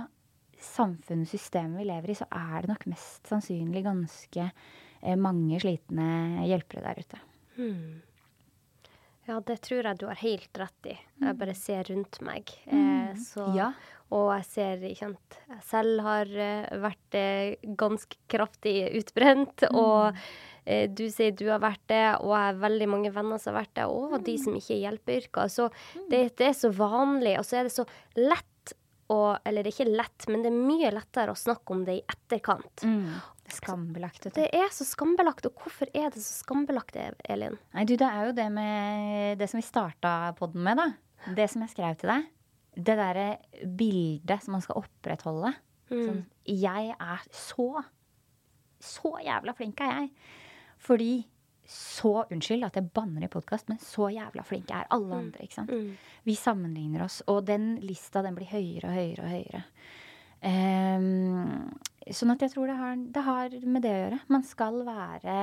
[0.60, 6.84] samfunnssystemet vi lever i, så er det nok mest sannsynlig ganske eh, mange slitne hjelpere
[6.86, 7.20] der ute.
[7.58, 8.00] Hmm.
[9.30, 10.96] Ja, det tror jeg du har helt rett i.
[11.22, 11.60] Jeg bare mm.
[11.60, 12.50] ser rundt meg.
[12.66, 13.18] Eh, mm.
[13.22, 13.70] så, ja.
[14.10, 19.68] Og jeg ser kjent, Jeg selv har uh, vært uh, ganske kraftig utbrent.
[19.70, 19.78] Mm.
[19.78, 20.18] Og
[20.64, 23.62] eh, du sier du har vært det, og jeg har veldig mange venner som har
[23.62, 23.86] vært det.
[23.86, 24.24] Og mm.
[24.26, 25.52] de som ikke er hjelpeyrker.
[25.52, 26.08] Så mm.
[26.10, 27.86] det, det, er så vanlig, og så er det så
[28.18, 28.46] lett
[29.10, 31.96] å Eller det er ikke lett, men det er mye lettere å snakke om det
[31.98, 32.84] i etterkant.
[32.86, 33.08] Mm.
[33.54, 34.28] Skambelagt.
[34.36, 35.46] Det er så skambelagt.
[35.48, 37.56] Og hvorfor er det så skambelagt, Elin?
[37.76, 41.32] Nei, du, det er jo det med det som vi starta podden med, da.
[41.36, 42.28] Det som jeg skrev til deg.
[42.80, 43.26] Det derre
[43.76, 45.52] bildet som man skal opprettholde.
[45.90, 46.04] Mm.
[46.06, 47.82] Sånn, jeg er så
[48.80, 50.10] Så jævla flink er jeg.
[50.80, 51.12] Fordi
[51.70, 55.18] så Unnskyld at jeg banner i podkast, men så jævla flink er alle mm.
[55.18, 55.44] andre.
[55.44, 55.70] ikke sant?
[55.70, 55.92] Mm.
[56.26, 59.62] Vi sammenligner oss, og den lista den blir høyere og høyere og høyere.
[60.40, 61.68] Um,
[62.08, 64.20] sånn at jeg tror det har, det har, med det å gjøre.
[64.32, 65.38] Man skal, være,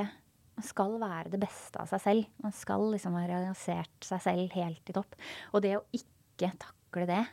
[0.58, 2.32] man skal være det beste av seg selv.
[2.43, 5.17] Man skal liksom ha realisert seg selv helt i topp.
[5.54, 7.24] Og det å ikke takle det,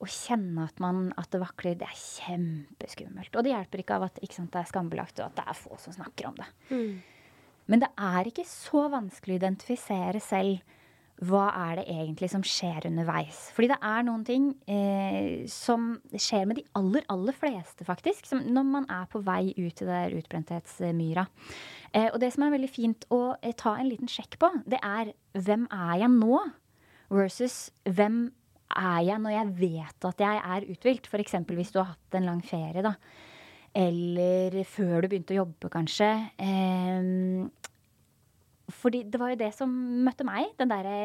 [0.00, 3.34] og kjenne at, man, at det vakler, det er kjempeskummelt.
[3.36, 5.58] Og det hjelper ikke av at ikke sant, det er skambelagt, og at det er
[5.58, 6.46] få som snakker om det.
[6.70, 6.94] Mm.
[7.70, 10.78] Men det er ikke så vanskelig å identifisere selv
[11.28, 13.50] hva er det egentlig som skjer underveis?
[13.52, 18.30] Fordi det er noen ting eh, som skjer med de aller, aller fleste, faktisk.
[18.32, 21.26] Når man er på vei ut i det utbrenthetsmyra.
[21.92, 24.80] Eh, og det som er veldig fint å eh, ta en liten sjekk på, det
[24.80, 26.40] er hvem er jeg nå?
[27.12, 28.22] Versus hvem
[28.80, 31.10] er jeg når jeg vet at jeg er uthvilt?
[31.10, 31.36] F.eks.
[31.50, 32.94] hvis du har hatt en lang ferie, da.
[33.76, 36.08] Eller før du begynte å jobbe, kanskje.
[36.40, 37.68] Eh,
[38.74, 39.72] fordi det var jo det som
[40.06, 40.52] møtte meg.
[40.58, 40.96] Den derre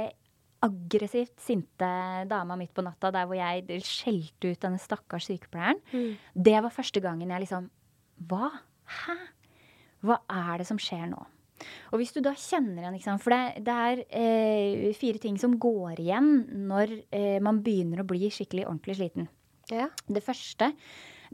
[0.65, 1.89] aggressivt sinte
[2.30, 5.82] dama midt på natta der hvor jeg skjelte ut denne stakkars sykepleieren.
[5.91, 6.17] Mm.
[6.47, 7.69] Det var første gangen jeg liksom
[8.30, 8.49] Hva?
[9.04, 9.15] Hæ?
[10.06, 11.21] Hva er det som skjer nå?
[11.93, 15.56] Og hvis du da kjenner igjen liksom, For det, det er eh, fire ting som
[15.62, 16.32] går igjen
[16.67, 19.30] når eh, man begynner å bli skikkelig ordentlig sliten.
[19.71, 19.89] Ja.
[20.06, 20.73] Det første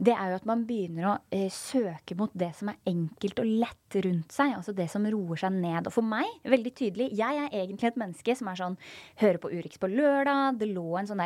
[0.02, 3.50] det er jo at man begynner å eh, søke mot det som er enkelt og
[3.62, 4.54] lett rundt seg.
[4.56, 5.86] Altså det som roer seg ned.
[5.86, 8.78] Og for meg, veldig tydelig, jeg er egentlig et menneske som er sånn
[9.22, 10.58] Hører på Urix på lørdag.
[10.58, 11.22] Det lå en sånn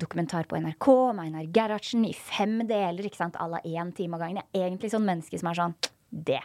[0.00, 4.18] dokumentar på NRK om Einar Gerhardsen i fem deler, ikke sant, à la én time
[4.18, 4.44] av gangen.
[4.52, 5.78] Jeg er egentlig sånn menneske som er sånn
[6.10, 6.40] det.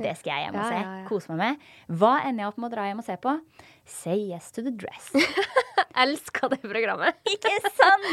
[0.00, 0.84] Det skal jeg hjem og se.
[1.10, 1.66] Kose meg med.
[2.00, 3.34] Hva ender jeg opp med å dra hjem og se på?
[3.84, 5.12] Say yes to the dress.
[6.02, 7.14] elska det programmet.
[7.34, 8.06] Ikke sant?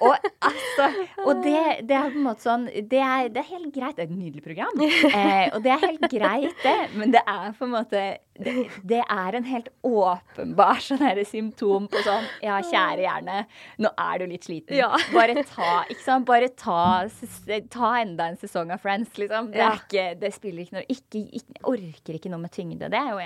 [0.00, 0.88] Og, altså,
[1.24, 3.96] og det, det, er på en måte sånn Det er, det er helt greit.
[3.96, 4.82] Det er et nydelig program.
[4.82, 6.78] Eh, og det er helt greit, det.
[6.96, 8.04] Men det er på en måte
[8.42, 8.54] det,
[8.88, 13.42] det er en helt åpenbar sånn symptom på sånn Ja, kjære hjerne,
[13.82, 14.76] nå er du litt sliten.
[14.78, 14.88] Ja.
[15.16, 16.26] Bare ta ikke sant?
[16.28, 17.04] Bare ta,
[17.72, 19.50] ta enda en sesong av Friends, liksom.
[19.52, 22.88] Det, er ikke, det spiller ikke noe ikke, ikke, Orker ikke noe med tyngde.
[22.92, 23.20] Det er jo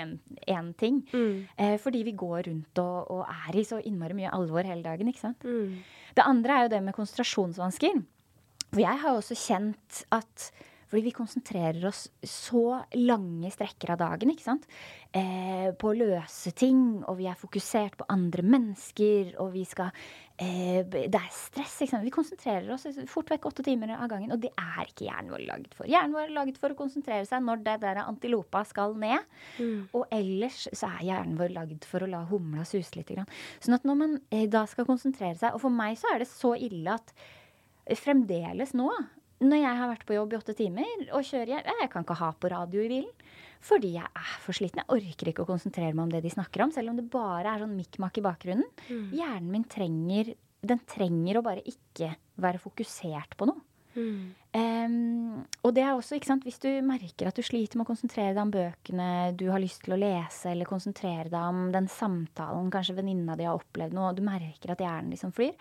[0.57, 0.99] én ting.
[1.13, 1.47] Mm.
[1.55, 5.09] Eh, fordi vi går rundt og, og er i så innmari mye alvor hele dagen.
[5.11, 5.43] ikke sant?
[5.43, 5.79] Mm.
[6.17, 8.01] Det andre er jo det med konsentrasjonsvansker.
[8.71, 10.49] For jeg har jo også kjent at
[10.87, 14.67] Fordi vi konsentrerer oss så lange strekker av dagen ikke sant?
[15.11, 19.91] Eh, på å løse ting, og vi er fokusert på andre mennesker, og vi skal
[20.39, 21.75] eh, Det er stress.
[21.81, 22.07] ikke sant?
[22.07, 25.45] Vi konsentrerer oss fort vekk åtte timer av gangen, og det er ikke hjernen vår
[25.49, 25.89] laget for.
[25.91, 29.27] Hjernen vår er laget for å konsentrere seg når det der antilopa skal ned.
[29.59, 29.87] Mm.
[29.91, 33.11] Og ellers så er hjernen vår laget for å la humla suse litt.
[33.63, 36.27] Sånn at når man eh, da skal konsentrere seg Og for meg så er det
[36.29, 37.13] så ille at
[37.95, 38.89] fremdeles nå
[39.43, 42.17] når jeg har vært på jobb i åtte timer og kjører hjem Jeg kan ikke
[42.17, 43.27] ha på radio i bilen.
[43.67, 44.83] Fordi jeg er for sliten.
[44.83, 46.73] Jeg orker ikke å konsentrere meg om det de snakker om.
[46.73, 48.67] Selv om det bare er sånn mikk-makk i bakgrunnen.
[48.89, 49.07] Mm.
[49.17, 50.35] Hjernen min trenger
[50.67, 52.09] Den trenger å bare ikke
[52.41, 53.61] være fokusert på noe.
[53.93, 54.33] Mm.
[54.57, 57.89] Um, og det er også, ikke sant, hvis du merker at du sliter med å
[57.89, 61.89] konsentrere deg om bøkene du har lyst til å lese, eller konsentrere deg om den
[61.91, 65.53] samtalen kanskje venninna di har opplevd noe, og du merker at hjernen liksom flyr,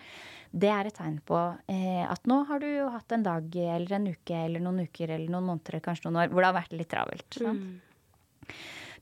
[0.56, 1.40] det er et tegn på
[1.72, 5.34] eh, at nå har du hatt en dag eller en uke eller noen uker eller
[5.34, 7.40] noen måneder eller kanskje noen år hvor det har vært litt travelt.
[7.42, 7.60] Mm.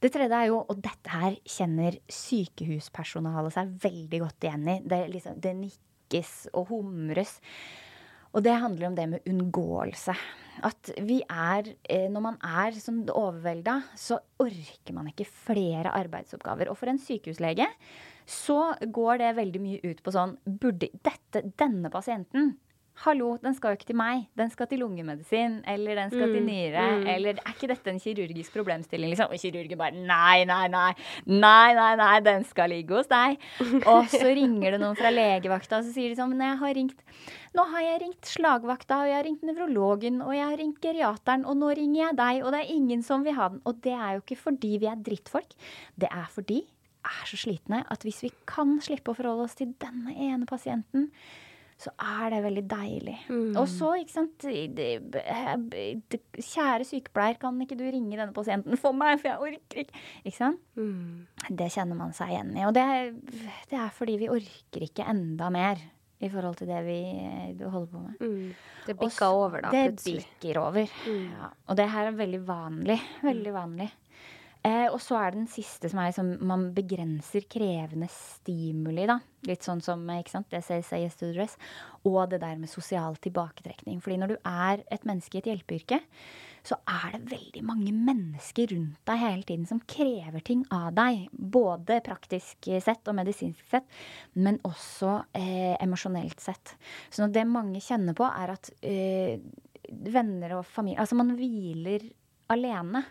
[0.03, 5.01] Det tredje er jo, og dette her kjenner sykehuspersonalet seg veldig godt igjen i, det,
[5.13, 7.39] liksom, det nikkes og humres.
[8.35, 10.15] Og det handler om det med unngåelse.
[10.67, 16.71] At vi er eh, Når man er sånn overvelda, så orker man ikke flere arbeidsoppgaver.
[16.71, 17.69] Og for en sykehuslege
[18.25, 22.55] så går det veldig mye ut på sånn Burde dette, denne pasienten
[23.03, 24.21] Hallo, den skal jo ikke til meg.
[24.39, 25.57] Den skal til lungemedisin.
[25.67, 26.83] Eller den skal mm, til nyre.
[27.01, 27.07] Mm.
[27.11, 29.11] Eller er ikke dette en kirurgisk problemstilling?
[29.11, 29.33] Liksom?
[29.35, 30.93] Og kirurgen bare nei, nei, nei.
[31.27, 33.43] Nei, nei, nei, den skal ligge hos deg.
[33.91, 36.77] og så ringer det noen fra legevakta, og så sier de sånn Men jeg har
[36.79, 37.03] ringt
[37.55, 41.45] Nå har jeg ringt slagvakta, og jeg har ringt nevrologen, og jeg har ringt geriateren,
[41.47, 43.61] og nå ringer jeg deg, og det er ingen som vil ha den.
[43.67, 45.55] Og det er jo ikke fordi vi er drittfolk.
[45.99, 49.59] Det er fordi vi er så slitne at hvis vi kan slippe å forholde oss
[49.59, 51.11] til denne ene pasienten
[51.81, 53.17] så er det veldig deilig.
[53.29, 53.57] Mm.
[53.59, 54.47] Og så, ikke sant
[56.39, 60.05] Kjære sykepleier, kan ikke du ringe denne pasienten for meg, for jeg orker ikke.
[60.23, 60.63] Ikke sant?
[60.79, 61.27] Mm.
[61.51, 62.63] Det kjenner man seg igjen i.
[62.69, 62.87] Og det,
[63.73, 65.83] det, er fordi vi orker ikke enda mer
[66.25, 67.01] i forhold til det vi
[67.61, 68.23] holder på med.
[68.23, 68.55] Mm.
[68.87, 70.23] Det bikker over, da, det plutselig.
[70.23, 70.97] Det bikker over.
[71.11, 71.51] Ja.
[71.69, 73.01] Og det her er veldig vanlig.
[73.25, 73.59] Veldig mm.
[73.59, 73.91] vanlig.
[74.65, 79.19] Eh, og så er det den siste som er liksom man begrenser krevende stimuli, da.
[79.45, 81.57] Litt sånn som ikke sant, det sies i yes dress.
[82.09, 84.01] Og det der med sosial tilbaketrekning.
[84.01, 85.99] Fordi når du er et menneske i et hjelpeyrke,
[86.65, 91.27] så er det veldig mange mennesker rundt deg hele tiden som krever ting av deg.
[91.33, 93.91] Både praktisk sett og medisinsk sett,
[94.41, 96.73] men også eh, emosjonelt sett.
[97.13, 99.37] Så det mange kjenner på, er at eh,
[100.09, 102.09] venner og familie Altså man hviler
[102.49, 103.05] alene.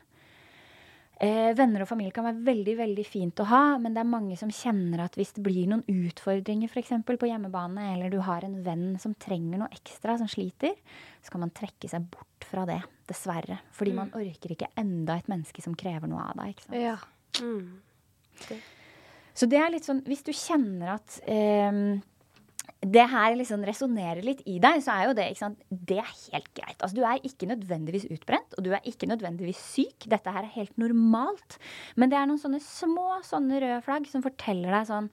[1.21, 4.37] Eh, venner og familie kan være veldig veldig fint å ha, men det er mange
[4.39, 6.95] som kjenner at hvis det blir noen utfordringer f.eks.
[7.05, 10.73] på hjemmebane, eller du har en venn som trenger noe ekstra, som sliter,
[11.21, 12.81] så kan man trekke seg bort fra det.
[13.07, 13.59] Dessverre.
[13.75, 13.97] Fordi mm.
[13.99, 16.61] man orker ikke enda et menneske som krever noe av deg.
[16.81, 16.97] Ja.
[17.43, 17.81] Mm.
[18.39, 18.63] Okay.
[19.37, 21.73] Så det er litt sånn Hvis du kjenner at eh,
[22.83, 25.27] det her liksom resonnerer litt i deg, så er jo det?
[25.69, 26.79] Det er helt greit.
[26.79, 30.07] Altså, du er ikke nødvendigvis utbrent, og du er ikke nødvendigvis syk.
[30.11, 31.57] Dette her er helt normalt.
[31.95, 35.09] Men det er noen sånne små sånne røde flagg som forteller deg sånn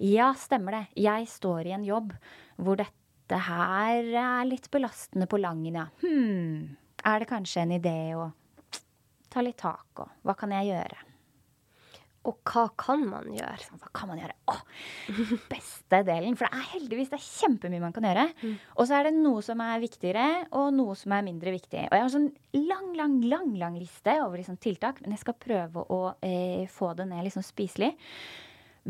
[0.00, 0.84] Ja, stemmer det.
[1.02, 2.14] Jeg står i en jobb
[2.60, 5.88] hvor dette her er litt belastende på langen, ja.
[6.04, 6.76] Hm.
[7.04, 8.30] Er det kanskje en idé å
[9.30, 11.09] ta litt tak, og hva kan jeg gjøre?
[12.28, 13.78] Og hva kan man gjøre?
[13.80, 14.34] Hva kan man gjøre?
[14.52, 14.56] Å,
[15.48, 16.36] beste delen.
[16.36, 18.26] For det er heldigvis det er kjempemye man kan gjøre.
[18.42, 18.58] Mm.
[18.76, 20.26] Og så er det noe som er viktigere,
[20.58, 21.86] og noe som er mindre viktig.
[21.88, 25.24] Og jeg har en sånn lang, lang, lang lang liste over liksom tiltak, men jeg
[25.24, 27.94] skal prøve å eh, få det ned liksom spiselig.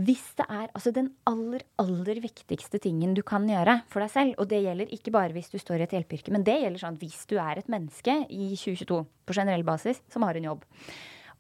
[0.01, 4.35] Hvis det er altså den aller, aller viktigste tingen du kan gjøre for deg selv,
[4.43, 6.99] og det gjelder ikke bare hvis du står i et hjelpeyrke, men det gjelder sånn
[6.99, 10.67] hvis du er et menneske i 2022 på generell basis som har en jobb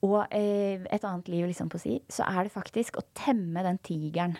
[0.06, 3.64] og eh, et annet liv, liksom på å si, så er det faktisk å temme
[3.66, 4.38] den tigeren.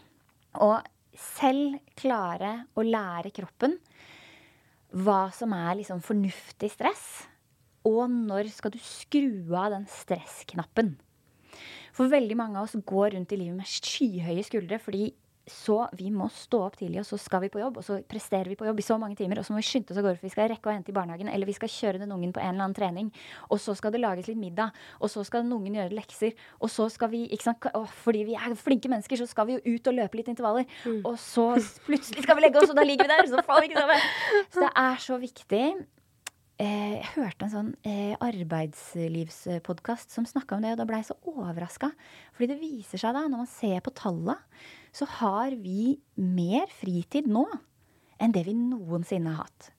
[0.65, 0.81] Og
[1.21, 3.77] selv klare å lære kroppen
[5.05, 7.05] hva som er liksom fornuftig stress.
[7.87, 10.97] Og når skal du skru av den stressknappen?
[11.97, 15.11] For veldig mange av oss går rundt i livet med skyhøye skuldre fordi
[15.51, 17.81] så vi må stå opp tidlig, og så skal vi på jobb.
[17.81, 19.93] Og så presterer vi på jobb i så mange timer, og så må vi skynde
[19.93, 22.03] oss av gårde, for vi skal rekke å hente i barnehagen, eller vi skal kjøre
[22.03, 23.13] den ungen på en eller annen trening.
[23.51, 26.35] Og så skal det lages litt middag, og så skal den ungen gjøre lekser.
[26.61, 29.59] Og så skal vi, ikke sant, å, fordi vi er flinke mennesker, så skal vi
[29.59, 30.69] jo ut og løpe litt intervaller.
[30.85, 31.01] Mm.
[31.05, 31.49] Og så
[31.87, 34.13] plutselig skal vi legge oss, og da ligger vi der, så faller vi ikke sammen.
[34.51, 35.65] Så det er så viktig
[36.61, 41.09] Eh, jeg hørte en sånn eh, arbeidslivspodkast som snakka om det, og da blei jeg
[41.09, 41.89] så overraska.
[42.37, 44.37] Fordi det viser seg da, når man ser på talla,
[44.93, 47.47] så har vi mer fritid nå
[48.21, 49.71] enn det vi noensinne har hatt.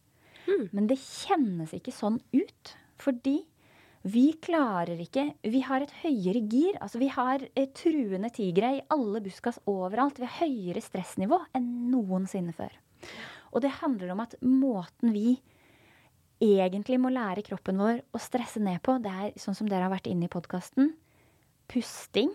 [0.47, 0.67] Mm.
[0.71, 2.75] Men det kjennes ikke sånn ut.
[3.01, 3.39] Fordi
[4.01, 6.77] vi klarer ikke Vi har et høyere gir.
[6.81, 10.19] Altså vi har eh, truende tigre i alle buskas overalt.
[10.19, 12.73] Vi har høyere stressnivå enn noensinne før.
[13.51, 15.35] Og det handler om at måten vi
[16.41, 19.93] egentlig må lære kroppen vår å stresse ned på, det er sånn som dere har
[19.93, 20.95] vært inne i podkasten,
[21.69, 22.31] pusting.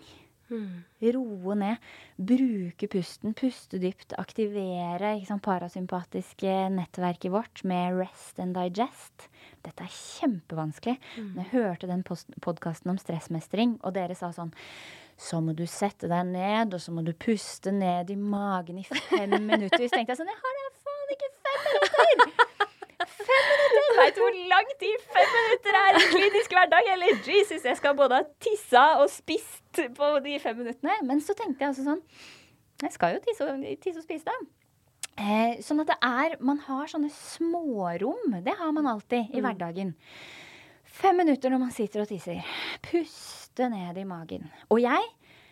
[0.49, 0.83] Mm.
[1.15, 1.87] Roe ned.
[2.17, 3.33] Bruke pusten.
[3.37, 4.15] Puste dypt.
[4.19, 9.27] Aktivere liksom, parasympatiske nettverket vårt med rest and digest.
[9.65, 10.97] Dette er kjempevanskelig.
[11.17, 11.33] Mm.
[11.35, 14.55] Når jeg hørte den podkasten om stressmestring, og dere sa sånn
[15.17, 18.85] så må du sette deg ned, og så må du puste ned i magen i
[18.85, 19.81] fem minutter.
[19.81, 22.53] Så tenkte jeg sånn Jeg har da faen ikke fem minutter!
[23.17, 23.97] Fem minutter!
[23.97, 26.91] Veit du hvor lang tid fem minutter er i klinisk hverdag?
[26.93, 29.66] Eller Jesus, jeg skal både ha tissa og spist
[29.99, 30.99] på de fem minuttene.
[31.07, 32.03] Men så tenkte jeg altså sånn
[32.83, 34.37] Jeg skal jo tisse og, tisse og spise, da.
[35.17, 38.37] Eh, sånn at det er Man har sånne smårom.
[38.45, 39.47] Det har man alltid i mm.
[39.47, 39.95] hverdagen.
[40.97, 42.41] Fem minutter når man sitter og tisser.
[42.85, 44.47] Puste ned i magen.
[44.73, 45.03] Og jeg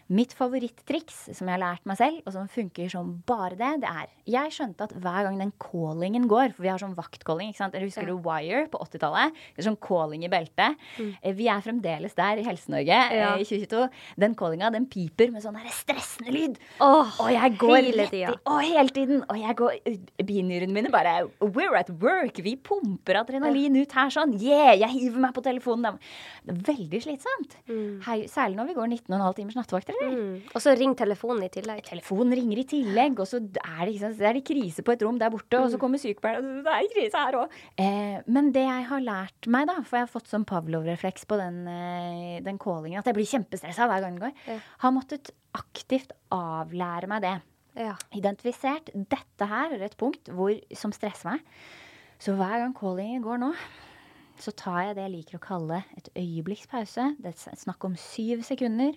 [0.06, 3.90] Mitt favoritttriks som jeg har lært meg selv, og som funker som bare det, det
[3.90, 7.62] er Jeg skjønte at hver gang den callingen går, for vi har sånn vaktcalling, ikke
[7.64, 7.74] sant.
[7.78, 8.14] Eller husker ja.
[8.14, 9.40] du Wire på 80-tallet?
[9.66, 10.78] Sånn calling i beltet.
[11.02, 11.10] Mm.
[11.22, 13.32] Eh, vi er fremdeles der i Helse-Norge eh, ja.
[13.38, 13.88] i 2022.
[14.22, 16.60] Den callinga, den piper med sånn stressende lyd.
[16.82, 18.36] Oh, og jeg går hele tida.
[18.46, 19.26] Å, hele tiden.
[19.26, 22.42] Og jeg går Binyrene mine bare We're at work.
[22.46, 24.38] Vi pumper adrenalin ut her sånn.
[24.42, 24.74] Yeah!
[24.86, 25.98] Jeg hiver meg på telefonen.
[26.46, 27.58] Det er veldig slitsomt.
[27.70, 28.02] Mm.
[28.06, 29.95] Hei, særlig når vi går 19,5 timers nattevakter?
[30.02, 30.34] Mm.
[30.52, 31.82] Og så ring telefonen i tillegg.
[31.88, 35.20] Telefonen ringer i tillegg, og så er det, sant, er det krise på et rom
[35.22, 35.64] der borte, mm.
[35.64, 35.84] og så mm.
[35.86, 37.58] kommer sykepleieren, og det er krise her òg.
[37.86, 41.40] Eh, men det jeg har lært meg, da, for jeg har fått sånn Pavlov-refleks på
[41.42, 44.60] den, eh, den callingen, at jeg blir kjempestressa hver gang det går, ja.
[44.84, 47.36] har måttet aktivt avlære meg det.
[47.76, 47.96] Ja.
[48.16, 51.44] Identifisert dette her er et punkt hvor, som stresser meg.
[52.24, 53.52] Så hver gang callingen går nå,
[54.40, 57.10] så tar jeg det jeg liker å kalle et øyeblikkspause.
[57.24, 58.96] Det er snakk om syv sekunder.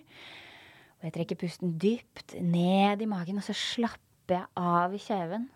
[0.99, 5.47] Og jeg trekker pusten dypt ned i magen, og så slapper jeg av i kjeven.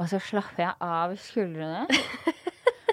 [0.00, 1.84] Og så slapper jeg av i skuldrene.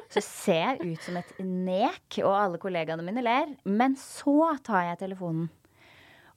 [0.09, 3.51] Så ser jeg ut som et nek, og alle kollegaene mine ler.
[3.69, 5.51] Men så tar jeg telefonen.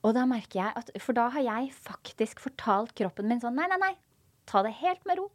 [0.04, 3.68] Og da merker jeg at For da har jeg faktisk fortalt kroppen min sånn Nei,
[3.70, 3.92] nei, nei.
[4.44, 5.30] Ta det helt med ro.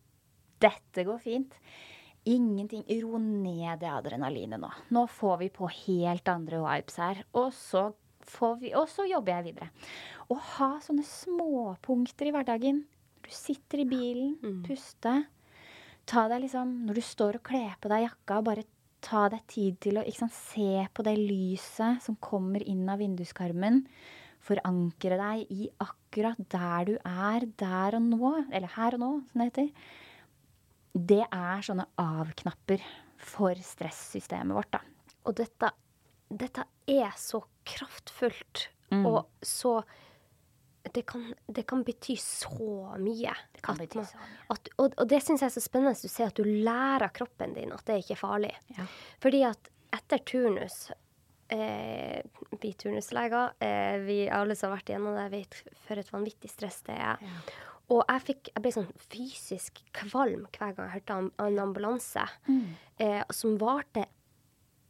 [0.61, 1.57] Dette går fint.
[2.29, 2.83] Ingenting.
[3.01, 4.69] Ro ned det adrenalinet nå.
[4.93, 7.23] Nå får vi på helt andre vibes her.
[7.39, 7.87] Og så
[8.61, 9.71] vi, og så jobber jeg videre.
[10.27, 12.83] Å ha sånne småpunkter i hverdagen.
[13.23, 14.61] Du sitter i bilen, mm.
[14.67, 15.15] puste.
[16.07, 18.67] Ta deg liksom Når du står og kler på deg jakka, bare
[19.03, 23.83] ta deg tid til å sant, se på det lyset som kommer inn av vinduskarmen.
[24.47, 28.33] Forankre deg i akkurat der du er der og nå.
[28.51, 29.71] Eller her og nå, som det heter.
[30.97, 32.81] Det er sånne av-knapper
[33.21, 34.81] for stressystemet vårt, da.
[35.27, 35.69] Og dette,
[36.31, 39.05] dette er så kraftfullt mm.
[39.05, 39.81] og så
[40.93, 43.33] det kan, det kan, bety så mye.
[43.51, 44.37] Det kan bety så mye.
[44.53, 47.55] At, og, og, det syns jeg er så spennende du ser at du lærer kroppen
[47.57, 48.53] din at det ikke er farlig.
[48.77, 48.87] Ja.
[49.23, 50.89] Fordi at etter turnus
[51.53, 52.19] eh,
[52.61, 56.81] Vi turnusleger, eh, vi alle som har vært igjennom det, vet for et vanvittig stress
[56.87, 57.23] det er.
[57.23, 57.39] Ja.
[57.87, 62.25] Og jeg, fikk, jeg, ble sånn fysisk kvalm hver gang jeg hørte om en ambulanse,
[62.49, 62.63] mm.
[63.03, 64.03] eh, som varte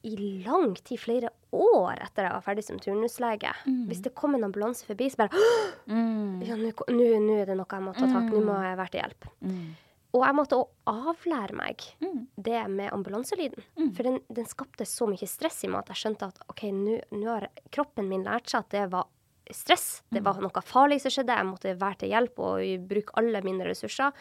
[0.01, 3.51] i lang tid, flere år etter jeg var ferdig som turnuslege.
[3.65, 3.81] Mm.
[3.89, 5.41] Hvis det kom en ambulanse forbi, så bare
[5.89, 6.45] mm.
[6.45, 8.35] Ja, nå er det noe jeg må ta tak i.
[8.35, 8.65] Nå må mm.
[8.67, 9.29] jeg være til hjelp.
[9.41, 9.67] Mm.
[10.15, 12.19] Og jeg måtte òg avlære meg mm.
[12.47, 13.65] det med ambulanselyden.
[13.97, 17.27] For den, den, skapte så mye stress i meg at jeg skjønte at OK, nå
[17.27, 19.09] har kroppen min lært seg at det var
[19.53, 20.03] stress.
[20.11, 21.35] Det var noe farlig som skjedde.
[21.39, 24.15] Jeg måtte være til hjelp og bruke alle mine ressurser.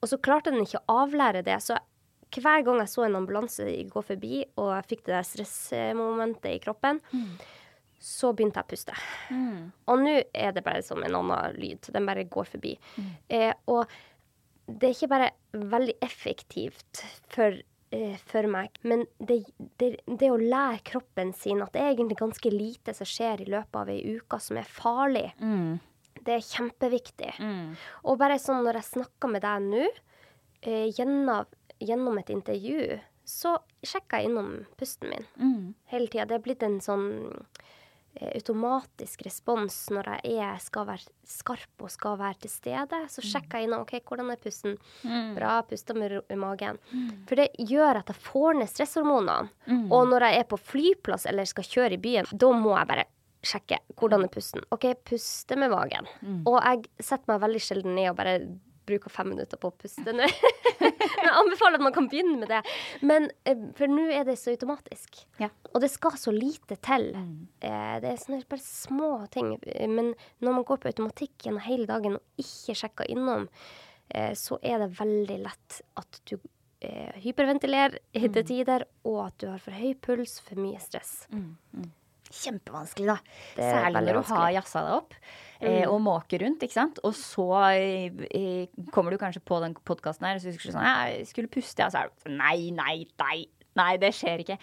[0.00, 1.58] Og så klarte den ikke å avlære det.
[1.64, 1.78] Så
[2.42, 6.62] hver gang jeg så en ambulanse gå forbi, og jeg fikk det der stressmomentet i
[6.62, 7.28] kroppen, mm.
[8.02, 8.96] så begynte jeg å puste.
[9.34, 9.60] Mm.
[9.92, 11.92] Og nå er det bare som en annen lyd.
[11.94, 12.74] Den bare går forbi.
[12.96, 13.12] Mm.
[13.38, 13.84] Eh, og
[14.66, 15.30] det er ikke bare
[15.74, 17.56] veldig effektivt for,
[17.92, 19.42] eh, for meg, men det,
[19.80, 23.50] det, det, å lære kroppen sin at det er egentlig ganske lite som skjer i
[23.52, 25.76] løpet av ei uke som er farlig, mm.
[26.24, 27.34] det er kjempeviktig.
[27.38, 27.76] Mm.
[28.08, 29.84] Og bare sånn når jeg snakker med deg nå,
[30.64, 31.44] eh, gjennom
[31.86, 35.62] gjennom et intervju, så sjekker jeg innom pusten min mm.
[35.94, 36.26] hele tida.
[36.28, 41.92] Det er blitt en sånn eh, automatisk respons når jeg er, skal være skarp og
[41.92, 43.00] skal være til stede.
[43.12, 43.28] Så mm.
[43.30, 44.76] sjekker jeg innom OK, hvordan er pusten.
[45.06, 45.32] Mm.
[45.38, 46.80] Bra, puster med magen.
[46.92, 47.08] Mm.
[47.30, 49.50] For det gjør at jeg får ned stresshormonene.
[49.70, 49.88] Mm.
[49.88, 53.08] Og når jeg er på flyplass eller skal kjøre i byen, da må jeg bare
[53.44, 54.64] sjekke hvordan er pusten.
[54.74, 56.08] OK, puste med magen.
[56.20, 56.44] Mm.
[56.48, 58.38] Og jeg setter meg veldig sjelden ned og bare
[58.84, 60.28] bruker fem minutter på å puste nå.
[61.24, 62.60] jeg anbefaler at man kan begynne med det.
[63.02, 65.20] Men eh, for nå er det så automatisk.
[65.42, 65.48] Ja.
[65.74, 67.10] Og det skal så lite til.
[67.16, 67.46] Mm.
[67.60, 69.54] Eh, det er sånne bare små ting.
[69.90, 73.48] Men når man går på automatikk gjennom hele dagen og ikke sjekker innom,
[74.14, 76.36] eh, så er det veldig lett at du
[77.24, 78.44] hyperventilerer til Mm.
[78.44, 81.26] tider, og at du har for høy puls, for mye stress.
[82.34, 83.16] Kjempevanskelig, da.
[83.56, 85.14] Det er Særlig når du har jazza deg opp
[85.60, 87.00] eh, og måke rundt, ikke sant.
[87.06, 90.88] Og så eh, kommer du kanskje på den podkasten her, og så husker du sånn
[90.88, 93.38] Jeg skulle puste, og Så er det Nei, nei, nei.
[93.74, 94.58] Nei, det skjer ikke.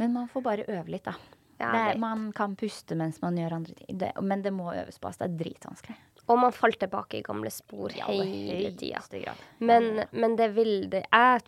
[0.00, 1.16] Men man får bare øve litt, da.
[1.60, 3.96] Ja, man kan puste mens man gjør andre ting.
[3.96, 5.08] Det, men det må øves på.
[5.08, 5.24] Altså.
[5.24, 5.96] Det er dritvanskelig.
[6.26, 9.32] Og man faller tilbake i gamle spor ja, hele tida.
[9.62, 11.44] Men, men det vil det er,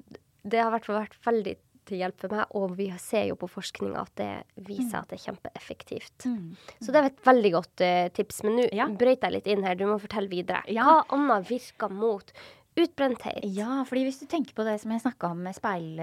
[0.49, 1.57] Det har fall vært veldig
[1.89, 4.31] til hjelp for meg, og vi ser jo på forskninga at det
[4.69, 6.29] viser at det er kjempeeffektivt.
[6.29, 6.53] Mm.
[6.79, 8.43] Så det var et veldig godt uh, tips.
[8.47, 8.87] Men nå Ja.
[8.93, 10.63] brøyt jeg litt inn her, du må fortelle videre.
[10.71, 10.85] Ja.
[10.87, 12.33] Hva annet virker mot
[12.79, 13.41] utbrenthet?
[13.57, 15.99] Ja, fordi hvis du tenker på det som jeg snakka om med speil,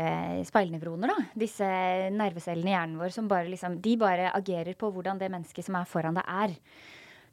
[0.50, 1.24] speilnevroner, da.
[1.40, 1.70] Disse
[2.12, 5.78] nervecellene i hjernen vår som bare liksom De bare agerer på hvordan det mennesket som
[5.80, 6.58] er foran deg, er.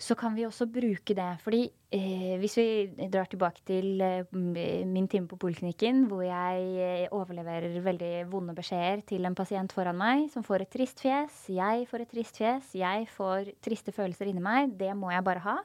[0.02, 1.28] Så kan vi også bruke det.
[1.44, 1.60] Fordi
[1.94, 7.78] eh, hvis vi drar tilbake til eh, min time på poliklinikken, hvor jeg eh, overleverer
[7.84, 12.02] veldig vonde beskjeder til en pasient foran meg som får et trist fjes, jeg får
[12.02, 15.58] et trist fjes, jeg får triste følelser inni meg, det må jeg bare ha.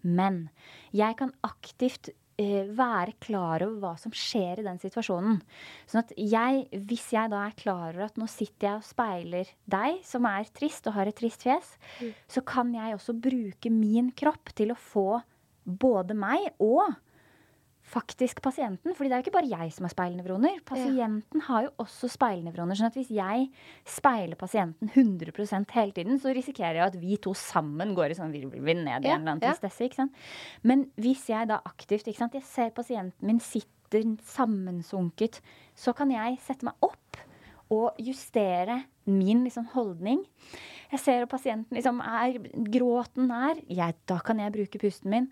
[0.00, 0.46] Men
[0.96, 5.38] jeg kan aktivt være klar over hva som skjer i den situasjonen.
[5.86, 9.52] Sånn at jeg, hvis jeg da er klar over at nå sitter jeg og speiler
[9.70, 11.74] deg, som er trist og har et trist fjes,
[12.26, 15.08] så kan jeg også bruke min kropp til å få
[15.64, 16.92] både meg og
[17.84, 18.94] faktisk pasienten.
[18.96, 20.60] fordi det er jo ikke bare jeg som har speilnevroner.
[20.66, 22.78] Pasienten har jo også speilnevroner.
[22.78, 23.50] sånn at hvis jeg
[23.84, 28.32] speiler pasienten 100% hele tiden, så risikerer jeg at vi to sammen går i sånn
[28.32, 29.52] virvelvind ned i Ja, en eller annen ja.
[29.52, 29.84] tristesse.
[29.84, 30.14] ikke sant?
[30.62, 35.40] Men hvis jeg da aktivt ikke sant, Jeg ser pasienten min sitter sammensunket,
[35.76, 37.20] så kan jeg sette meg opp
[37.70, 40.24] og justere min liksom, holdning.
[40.90, 42.38] Jeg ser at pasienten liksom er
[42.70, 43.60] gråten nær.
[44.06, 45.30] Da kan jeg bruke pusten min.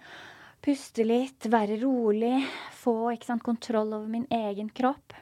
[0.63, 2.37] Puste litt, være rolig,
[2.79, 5.17] få sant, kontroll over min egen kropp.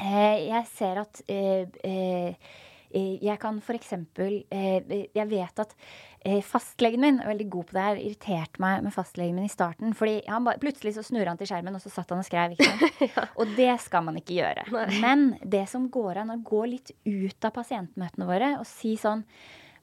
[0.00, 2.46] Eh, jeg ser at eh, eh,
[2.88, 5.74] eh, jeg kan for eksempel eh, Jeg vet at
[6.24, 8.00] eh, fastlegen min er veldig god på det her.
[8.06, 9.92] Irriterte meg med fastlegen min i starten.
[9.94, 12.56] fordi han Plutselig så snurra han til skjermen, og så satt han og skrev.
[12.56, 13.20] ikke sant?
[13.44, 14.64] Og det skal man ikke gjøre.
[15.04, 19.26] Men det som går an, å gå litt ut av pasientmøtene våre og si sånn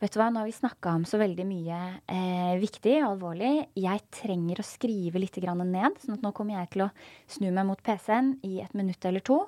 [0.01, 1.79] Vet du hva, Nå har vi snakka om så veldig mye
[2.09, 3.51] eh, viktig og alvorlig.
[3.77, 5.99] Jeg trenger å skrive litt grann ned.
[6.01, 6.89] sånn at nå kommer jeg til å
[7.29, 9.43] snu meg mot PC-en i et minutt eller to.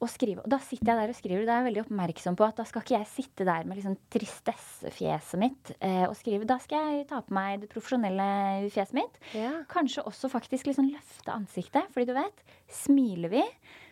[0.00, 0.44] Og skrive.
[0.46, 1.42] Og da sitter jeg der og skriver.
[1.42, 3.98] Da er jeg veldig oppmerksom på at da skal ikke jeg sitte der med liksom
[4.14, 6.46] tristessefjeset mitt eh, og skrive.
[6.48, 8.30] Da skal jeg ta på meg det profesjonelle
[8.70, 9.18] fjeset mitt.
[9.36, 9.56] Ja.
[9.74, 11.90] Kanskje også faktisk liksom løfte ansiktet.
[11.90, 12.46] Fordi du vet,
[12.78, 13.42] smiler vi,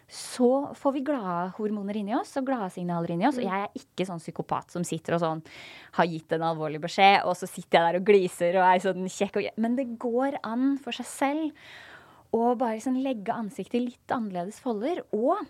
[0.08, 3.36] så får vi gladhormoner inni oss og gladsignaler inni oss.
[3.36, 5.42] Og jeg er ikke sånn psykopat som sitter og sånn
[5.98, 9.10] har gitt en alvorlig beskjed, og så sitter jeg der og gliser og er sånn
[9.12, 11.68] kjekk og Men det går an for seg selv
[12.32, 15.04] å bare sånn legge ansiktet i litt annerledes folder.
[15.12, 15.44] Og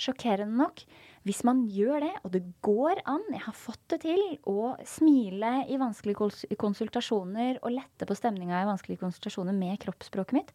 [0.00, 0.82] sjokkerende nok,
[1.28, 5.66] hvis man gjør det, og det går an, jeg har fått det til, å smile
[5.68, 10.54] i vanskelige konsultasjoner og lette på stemninga i vanskelige konsultasjoner med kroppsspråket mitt,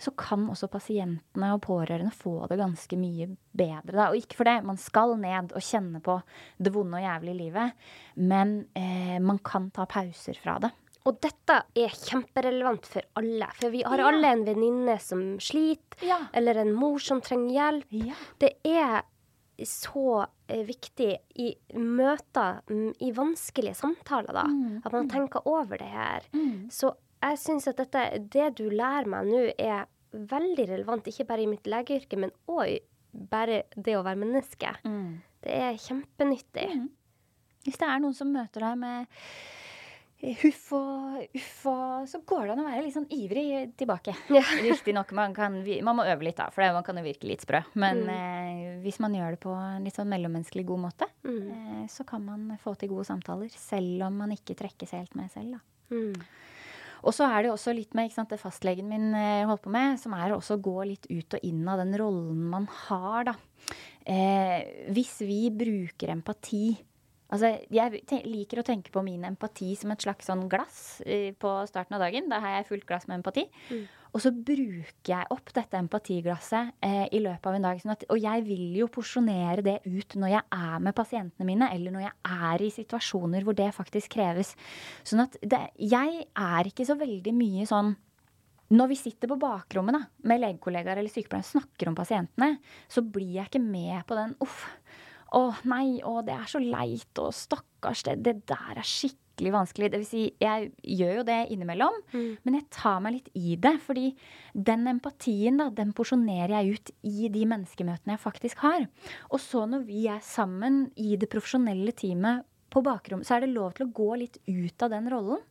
[0.00, 3.92] så kan også pasientene og pårørende få det ganske mye bedre.
[3.92, 4.08] Da.
[4.08, 6.16] Og ikke for det, man skal ned og kjenne på
[6.56, 10.72] det vonde og jævlige livet, men eh, man kan ta pauser fra det.
[11.06, 13.46] Og dette er kjemperelevant for alle.
[13.54, 14.08] For vi har Ja.
[14.08, 16.18] alle en venninne som sliter, Ja.
[16.34, 17.84] eller en mor som trenger hjelp.
[18.08, 18.14] Ja.
[18.40, 19.04] Det er
[19.64, 25.78] så eh, viktig i møter, mm, i vanskelige samtaler, da, Mm, at man tenker over
[25.78, 26.26] det her.
[26.34, 26.68] Mm.
[26.70, 26.92] Så
[27.22, 31.46] jeg syns at dette, det du lærer meg nå, er veldig relevant, ikke bare i
[31.50, 32.78] mitt legeyrke, men òg
[33.30, 34.74] bare det å være menneske.
[34.84, 35.22] Mm.
[35.42, 36.68] Det er kjempenyttig.
[37.64, 39.06] Hvis det er noen som møter deg med
[40.42, 43.44] huff og uff og Så går det an å være litt sånn ivrig
[43.78, 44.14] tilbake.
[44.34, 44.42] Ja.
[44.66, 47.44] Riktignok, man, kan man må øve litt, da, for det, man kan jo virke litt
[47.46, 47.62] sprø.
[47.74, 48.10] Men Mm.
[48.12, 51.46] eh, hvis man gjør det på en litt sånn mellommenneskelig god måte, Mm.
[51.50, 53.50] eh, så kan man få til gode samtaler.
[53.50, 55.60] Selv om man ikke trekkes helt med selv, da.
[55.90, 56.14] Mm.
[57.06, 59.98] Og så er det også litt med sant, det fastlegen min eh, holdt på med,
[60.00, 63.34] som er å gå litt ut og inn av den rollen man har, da.
[64.06, 66.76] Eh, hvis vi bruker empati
[67.26, 71.52] Altså, jeg liker å tenke på min empati som et slags sånn glass eh, på
[71.66, 72.28] starten av dagen.
[72.30, 73.48] Da har jeg fullt glass med empati.
[73.72, 73.82] Mm.
[74.14, 77.82] Og så bruker jeg opp dette empatiglasset eh, i løpet av en dag.
[77.82, 81.68] Sånn at, og jeg vil jo porsjonere det ut når jeg er med pasientene mine,
[81.74, 82.16] eller når jeg
[82.46, 84.54] er i situasjoner hvor det faktisk kreves.
[85.02, 87.96] Sånn at det, jeg er ikke så veldig mye sånn
[88.74, 92.56] når vi sitter på bakrommet da, med legekollegaer eller sykepleiere og snakker om pasientene,
[92.90, 94.64] så blir jeg ikke med på den uff.
[95.36, 99.90] Å nei, å det er så leit, og stakkars, det, det der er skikkelig vanskelig.
[99.92, 102.28] Det vil si, jeg gjør jo det innimellom, mm.
[102.46, 103.74] men jeg tar meg litt i det.
[103.84, 104.06] Fordi
[104.56, 108.86] den empatien, da, den porsjonerer jeg ut i de menneskemøtene jeg faktisk har.
[109.28, 113.52] Og så når vi er sammen i det profesjonelle teamet på bakrom, så er det
[113.52, 115.44] lov til å gå litt ut av den rollen.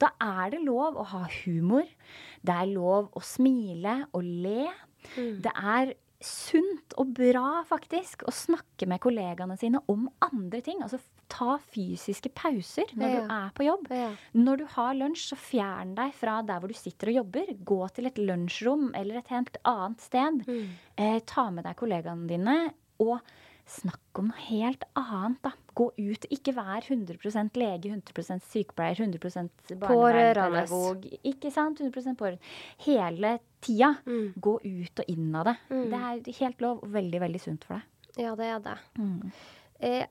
[0.00, 1.86] Da er det lov å ha humor.
[2.44, 4.68] Det er lov å smile og le.
[5.16, 5.36] Mm.
[5.44, 5.94] Det er
[6.26, 10.82] sunt og bra, faktisk, å snakke med kollegaene sine om andre ting.
[10.84, 11.00] Altså
[11.32, 13.20] ta fysiske pauser når ja.
[13.20, 13.86] du er på jobb.
[13.96, 14.10] Ja.
[14.36, 17.54] Når du har lunsj, så fjern deg fra der hvor du sitter og jobber.
[17.72, 20.42] Gå til et lunsjrom eller et helt annet sted.
[20.46, 20.74] Mm.
[21.00, 22.58] Eh, ta med deg kollegaene dine.
[23.02, 23.18] Og
[23.68, 25.52] Snakk om noe helt annet, da.
[25.78, 26.26] Gå ut.
[26.34, 31.06] Ikke vær 100% lege, 100% sykepleier, 100% barnevernspedagog.
[31.30, 31.80] Ikke sant?
[31.80, 32.52] 100% pårørende.
[32.84, 33.94] Hele tida.
[34.04, 34.34] Mm.
[34.42, 35.56] Gå ut og inn av det.
[35.70, 35.84] Mm.
[35.92, 38.10] Det er helt lov og veldig, veldig sunt for deg.
[38.20, 38.76] Ja, det er det.
[39.00, 39.30] Mm.
[39.80, 40.04] Eh,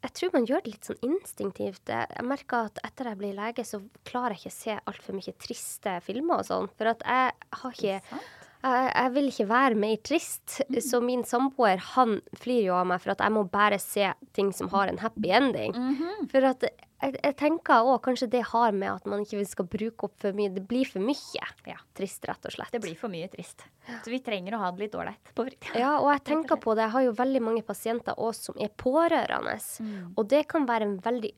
[0.00, 1.90] jeg tror man gjør det litt sånn instinktivt.
[1.92, 5.34] Jeg merker at etter jeg blir lege, så klarer jeg ikke å se altfor mye
[5.42, 6.70] triste filmer og sånn.
[6.78, 8.22] For at jeg har ikke
[8.60, 10.60] jeg, jeg, vil ikke være mer trist.
[10.68, 10.78] Mm.
[10.84, 14.52] Så min samboer han flyr jo av meg for at jeg må bare se ting
[14.56, 15.76] som har en happy ending.
[15.76, 16.30] Mm -hmm.
[16.30, 16.64] For at
[17.00, 20.36] jeg, jeg tenker òg kanskje det har med at man ikke skal bruke opp for
[20.36, 20.52] mye.
[20.52, 21.78] Det blir for mye ja.
[21.96, 22.72] trist, rett og slett.
[22.72, 23.64] Det blir for mye trist.
[24.04, 25.32] Så vi trenger å ha det litt ålreit.
[25.74, 26.82] Ja, og jeg tenker på det.
[26.88, 29.56] Jeg har jo veldig mange pasienter òg som er pårørende.
[29.80, 30.12] Mm.
[30.16, 31.32] Og det kan være en veldig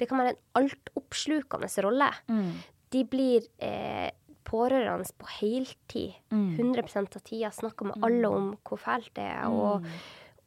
[0.00, 2.08] Det kan være en altoppslukende rolle.
[2.26, 2.52] Mm.
[2.90, 4.10] De blir eh,
[4.44, 6.14] pårørende på heltid.
[6.30, 6.74] Mm.
[6.74, 7.50] 100% av tida.
[7.54, 8.36] Snakker med alle mm.
[8.36, 9.48] om hvor fælt det er.
[9.48, 9.98] Og, mm.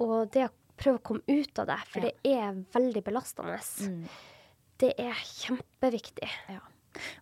[0.05, 2.09] og, det å prøve å komme ut av det, for ja.
[2.09, 3.59] det er veldig belastende.
[3.81, 4.01] Mm.
[4.77, 6.33] Det er kjempeviktig.
[6.53, 6.61] Ja.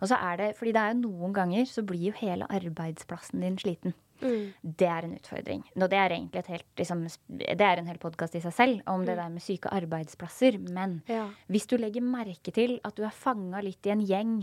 [0.02, 3.44] Og så er det, fordi det er jo noen ganger så blir jo hele arbeidsplassen
[3.44, 3.96] din sliten.
[4.22, 4.54] Mm.
[4.64, 5.64] Det er en utfordring.
[5.76, 8.88] Og det er egentlig et helt, liksom, det er en hel podkast i seg selv
[8.92, 9.06] om mm.
[9.10, 10.60] det der med syke arbeidsplasser.
[10.72, 11.28] Men ja.
[11.52, 14.40] hvis du legger merke til at du er fanga litt i en gjeng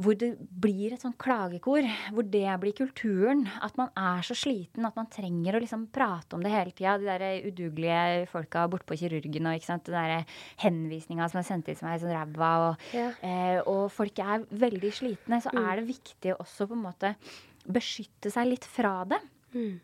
[0.00, 1.84] hvor det blir et sånn klagekor,
[2.14, 3.44] hvor det blir kulturen.
[3.64, 6.96] At man er så sliten at man trenger å liksom prate om det hele tida.
[7.00, 9.90] De der udugelige folka bortpå kirurgen og ikke sant?
[9.90, 13.10] den der henvisninga som er sendt inn som er sånn ræva, og, ja.
[13.26, 15.60] eh, og folk er veldig slitne, så mm.
[15.62, 17.14] er det viktig også på en måte
[17.68, 19.20] beskytte seg litt fra det.
[19.52, 19.80] Mm.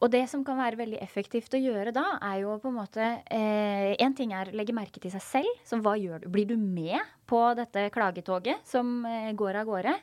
[0.00, 3.08] Og det som kan være veldig effektivt å gjøre da, er jo på en måte
[3.30, 5.58] eh, En ting er å legge merke til seg selv.
[5.68, 6.30] Så hva gjør du?
[6.32, 6.98] Blir du med
[7.28, 9.96] på dette klagetoget som eh, går av gårde?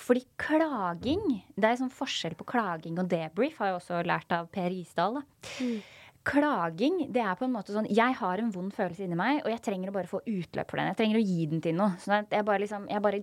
[0.00, 4.48] Fordi klaging Det er sånn forskjell på klaging og debrief, har jeg også lært av
[4.54, 5.20] Per Isdal.
[5.20, 5.26] da.
[5.60, 5.93] Mm
[6.24, 9.50] klaging, det er på en måte sånn Jeg har en vond følelse inni meg, og
[9.52, 10.88] jeg trenger å bare få utløp for den.
[10.90, 11.98] Jeg trenger å gi den til noe.
[12.00, 13.20] Sånn at jeg bare, liksom, jeg bare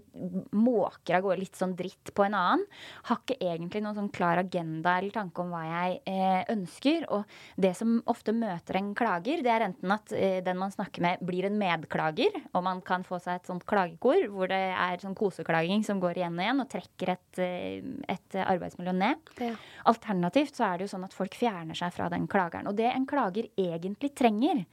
[0.54, 2.66] måker av gårde litt sånn dritt på en annen.
[3.10, 7.08] Har ikke egentlig noen sånn klar agenda eller tanke om hva jeg eh, ønsker.
[7.18, 11.06] Og det som ofte møter en klager, det er enten at eh, den man snakker
[11.06, 15.02] med, blir en medklager, og man kan få seg et sånt klagekor hvor det er
[15.02, 19.34] sånn koseklaging som går igjen og igjen, og trekker et, eh, et arbeidsmiljø ned.
[19.41, 19.56] Ja.
[19.89, 22.70] Alternativt så er det jo sånn at folk fjerner seg fra den klageren.
[22.70, 24.66] Og det en klager egentlig trenger,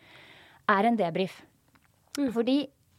[0.69, 1.41] er en debrief.
[2.19, 2.31] Mm.
[2.35, 2.59] Fordi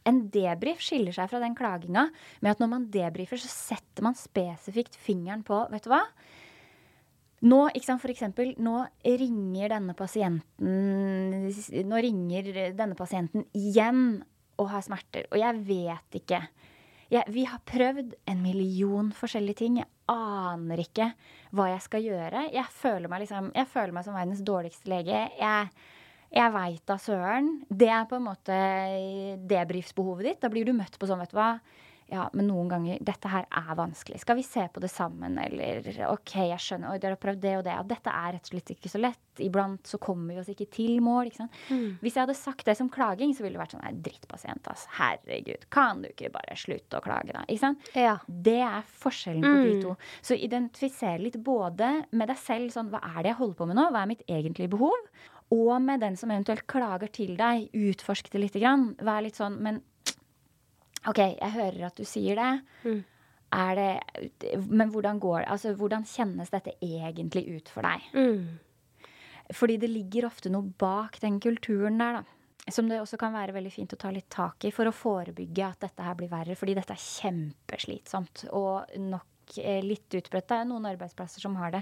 [0.09, 2.07] en debrief skiller seg fra den klaginga
[2.39, 6.03] med at når man debrifer, så setter man spesifikt fingeren på Vet du hva?
[7.49, 10.73] Nå, for eksempel, nå ringer denne pasienten
[11.87, 14.19] Nå ringer denne pasienten igjen
[14.59, 15.23] og har smerter.
[15.31, 16.41] Og jeg vet ikke.
[17.09, 19.79] Jeg, vi har prøvd en million forskjellige ting.
[19.81, 21.07] Jeg aner ikke
[21.57, 22.43] hva jeg skal gjøre.
[22.53, 25.23] Jeg føler meg, liksom, jeg føler meg som verdens dårligste lege.
[25.39, 25.71] Jeg,
[26.37, 27.51] jeg veit da søren.
[27.69, 28.59] Det er på en måte
[29.49, 30.41] debrifsbehovet ditt.
[30.43, 31.55] Da blir du møtt på sånn, vet du hva
[32.11, 34.19] ja, men noen ganger Dette her er vanskelig.
[34.23, 36.93] Skal vi se på det sammen, eller OK, jeg skjønner.
[36.93, 37.75] Oi, dere har prøvd det og det.
[37.81, 39.21] Og dette er rett og slett ikke så lett.
[39.39, 41.29] Iblant så kommer vi oss ikke til mål.
[41.29, 41.59] ikke sant?
[41.69, 41.99] Mm.
[42.01, 44.87] Hvis jeg hadde sagt det som klaging, så ville det vært sånn Nei, drittpasient, ass.
[44.97, 45.69] Herregud.
[45.73, 47.45] Kan du ikke bare slutte å klage, da?
[47.47, 47.91] Ikke sant?
[47.97, 48.17] Ja.
[48.27, 49.65] Det er forskjellen på mm.
[49.69, 49.95] de to.
[50.25, 53.79] Så identifisere litt både med deg selv, sånn hva er det jeg holder på med
[53.79, 53.89] nå?
[53.93, 55.11] Hva er mitt egentlige behov?
[55.53, 58.91] Og med den som eventuelt klager til deg, utforsk det lite grann.
[59.01, 59.79] Vær litt sånn Men
[61.07, 62.51] OK, jeg hører at du sier det.
[62.83, 62.99] Mm.
[63.59, 65.51] Er det Men hvordan går det?
[65.55, 68.09] Altså, hvordan kjennes dette egentlig ut for deg?
[68.13, 68.59] Mm.
[69.55, 72.35] Fordi det ligger ofte noe bak den kulturen der, da.
[72.69, 75.65] Som det også kan være veldig fint å ta litt tak i for å forebygge
[75.65, 76.57] at dette her blir verre.
[76.59, 80.51] Fordi dette er kjempeslitsomt og nok eh, litt utbredt.
[80.51, 81.81] Det er noen arbeidsplasser som har det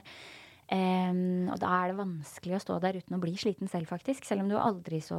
[0.68, 4.26] Um, og da er det vanskelig å stå der uten å bli sliten selv, faktisk.
[4.28, 5.18] Selv om du har aldri så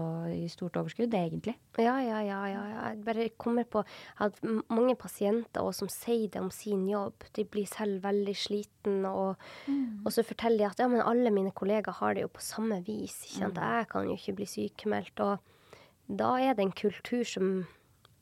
[0.53, 1.55] stort overskudd, det egentlig.
[1.81, 2.43] Ja, ja, ja.
[2.53, 2.83] ja, ja.
[2.91, 3.81] Jeg bare kommer på
[4.25, 9.07] at mange pasienter også, som sier det om sin jobb, de blir selv veldig sliten,
[9.09, 9.41] og,
[9.71, 10.05] mm.
[10.05, 12.83] og så forteller de at ja, men alle mine kollegaer har det jo på samme
[12.85, 13.17] vis.
[13.25, 13.57] Ikke sant?
[13.57, 13.73] Mm.
[13.79, 15.25] Jeg kan jo ikke bli sykemeldt.
[15.25, 17.53] Og da er det en kultur som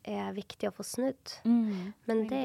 [0.06, 1.32] er viktig å få snudd.
[1.44, 1.92] Mm.
[2.08, 2.42] Men det,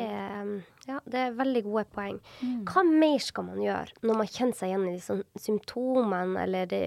[0.87, 2.19] ja, det er veldig gode poeng.
[2.41, 2.61] Mm.
[2.69, 6.85] Hva mer skal man gjøre når man kjenner seg igjen i de symptomene eller det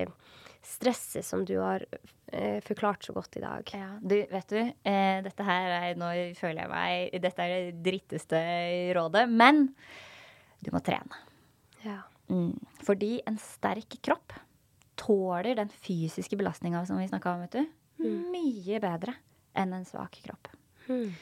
[0.64, 1.84] stresset som du har
[2.32, 3.74] eh, forklart så godt i dag?
[3.76, 7.84] Ja, du, vet du, eh, dette her er Nå føler jeg meg Dette er det
[7.84, 8.40] dritteste
[8.96, 9.68] rådet, men
[10.64, 11.20] du må trene.
[11.84, 12.00] Ja.
[12.32, 12.56] Mm.
[12.86, 14.32] Fordi en sterk kropp
[14.96, 17.66] tåler den fysiske belastninga som vi snakka om, vet du,
[18.00, 18.20] mm.
[18.32, 19.16] mye bedre
[19.58, 20.48] enn en svak kropp.
[20.88, 21.14] Mm.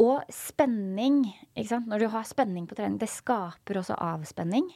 [0.00, 1.90] Og spenning, ikke sant?
[1.90, 4.70] når du har spenning på trening, det skaper også avspenning.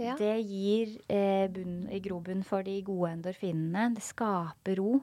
[0.00, 0.14] Ja.
[0.16, 3.90] Det gir eh, bunn, grobunn for de gode endorfinene.
[3.96, 4.98] Det skaper ro.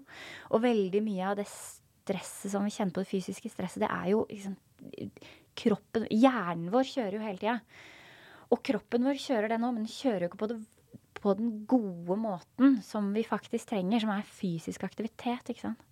[0.54, 4.12] Og veldig mye av det stresset som vi kjenner på, det fysiske stresset, det er
[4.14, 4.58] jo liksom,
[5.58, 7.58] kroppen Hjernen vår kjører jo hele tida.
[8.54, 10.60] Og kroppen vår kjører det nå, men den kjører jo ikke på, det,
[11.18, 15.50] på den gode måten som vi faktisk trenger, som er fysisk aktivitet.
[15.50, 15.90] ikke sant?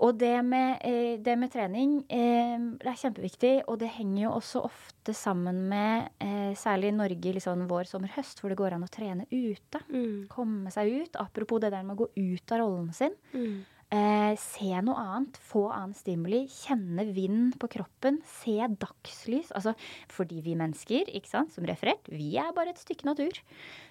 [0.00, 4.36] Og det med, eh, det med trening eh, det er kjempeviktig, og det henger jo
[4.38, 8.76] også ofte sammen med, eh, særlig i Norge, liksom vår, sommer, høst, hvor det går
[8.76, 9.82] an å trene ute.
[9.90, 10.24] Mm.
[10.32, 11.20] Komme seg ut.
[11.20, 13.16] Apropos det der med å gå ut av rollen sin.
[13.34, 13.60] Mm.
[13.90, 19.50] Eh, se noe annet, få annen stimuli, kjenne vind på kroppen, se dagslys.
[19.58, 19.74] Altså,
[20.08, 23.42] fordi vi mennesker, ikke sant, som referert, vi er bare et stykke natur.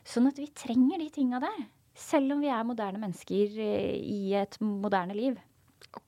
[0.08, 1.68] Sånn at vi trenger de tinga der.
[2.00, 5.36] Selv om vi er moderne mennesker i et moderne liv.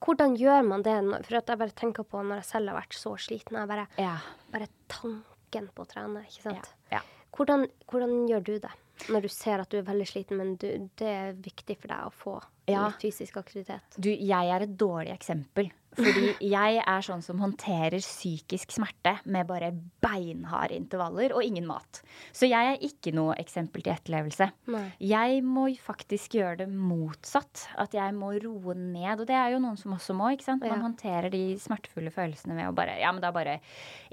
[0.02, 0.94] Hvordan gjør man det?
[1.26, 3.58] For jeg bare tenker på når jeg selv har vært så sliten.
[3.58, 4.14] Jeg bare, ja.
[4.52, 6.70] bare tanken på å trene, ikke sant.
[6.90, 7.00] Ja.
[7.00, 7.02] Ja.
[7.32, 8.72] Hvordan, hvordan, gjør du det?
[9.08, 10.68] Når du ser at du er veldig sliten, men du,
[11.00, 12.34] det er viktig for deg å få
[12.68, 13.96] litt fysisk aktivitet.
[13.96, 15.70] Du, jeg er et dårlig eksempel.
[15.92, 22.00] Fordi jeg er sånn som håndterer psykisk smerte med bare beinharde intervaller og ingen mat.
[22.32, 24.48] Så jeg er ikke noe eksempel til etterlevelse.
[24.72, 24.86] Nei.
[25.04, 27.66] Jeg må faktisk gjøre det motsatt.
[27.80, 29.20] At jeg må roe ned.
[29.20, 30.32] Og det er jo noen som også må.
[30.32, 30.64] ikke sant?
[30.64, 30.84] Man ja.
[30.86, 33.58] håndterer de smertefulle følelsene ved å bare Ja, men da bare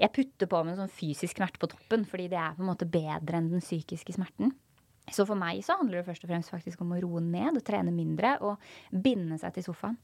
[0.00, 2.72] Jeg putter på med en sånn fysisk smerte på toppen, fordi det er på en
[2.72, 4.52] måte bedre enn den psykiske smerten.
[5.14, 7.64] Så for meg så handler det først og fremst faktisk om å roe ned og
[7.66, 9.98] trene mindre og binde seg til sofaen.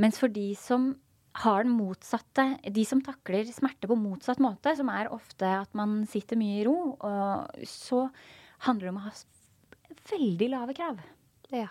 [0.00, 0.92] Mens for de som
[1.40, 6.00] har den motsatte De som takler smerte på motsatt måte, som er ofte at man
[6.10, 6.96] sitter mye i ro,
[7.62, 8.08] så
[8.66, 9.12] handler det om å ha
[10.10, 10.98] veldig lave krav.
[11.54, 11.68] Ja.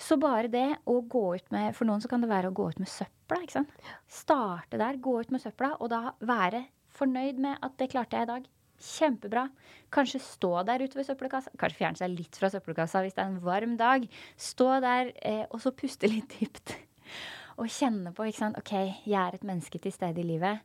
[0.00, 2.66] Så bare det å gå ut med For noen så kan det være å gå
[2.72, 3.40] ut med søpla.
[3.42, 3.74] ikke sant?
[4.10, 8.28] Starte der, gå ut med søpla, og da være fornøyd med at det klarte jeg
[8.28, 8.50] i dag.
[8.80, 9.46] Kjempebra.
[9.94, 11.52] Kanskje stå der ute ved søppelkassa.
[11.60, 14.06] Kanskje fjerne seg litt fra søppelkassa hvis det er en varm dag.
[14.40, 16.74] Stå der eh, og så puste litt dypt
[17.60, 18.60] og kjenne på ikke sant?
[18.60, 18.74] OK,
[19.06, 20.64] jeg er et menneske til stede i livet.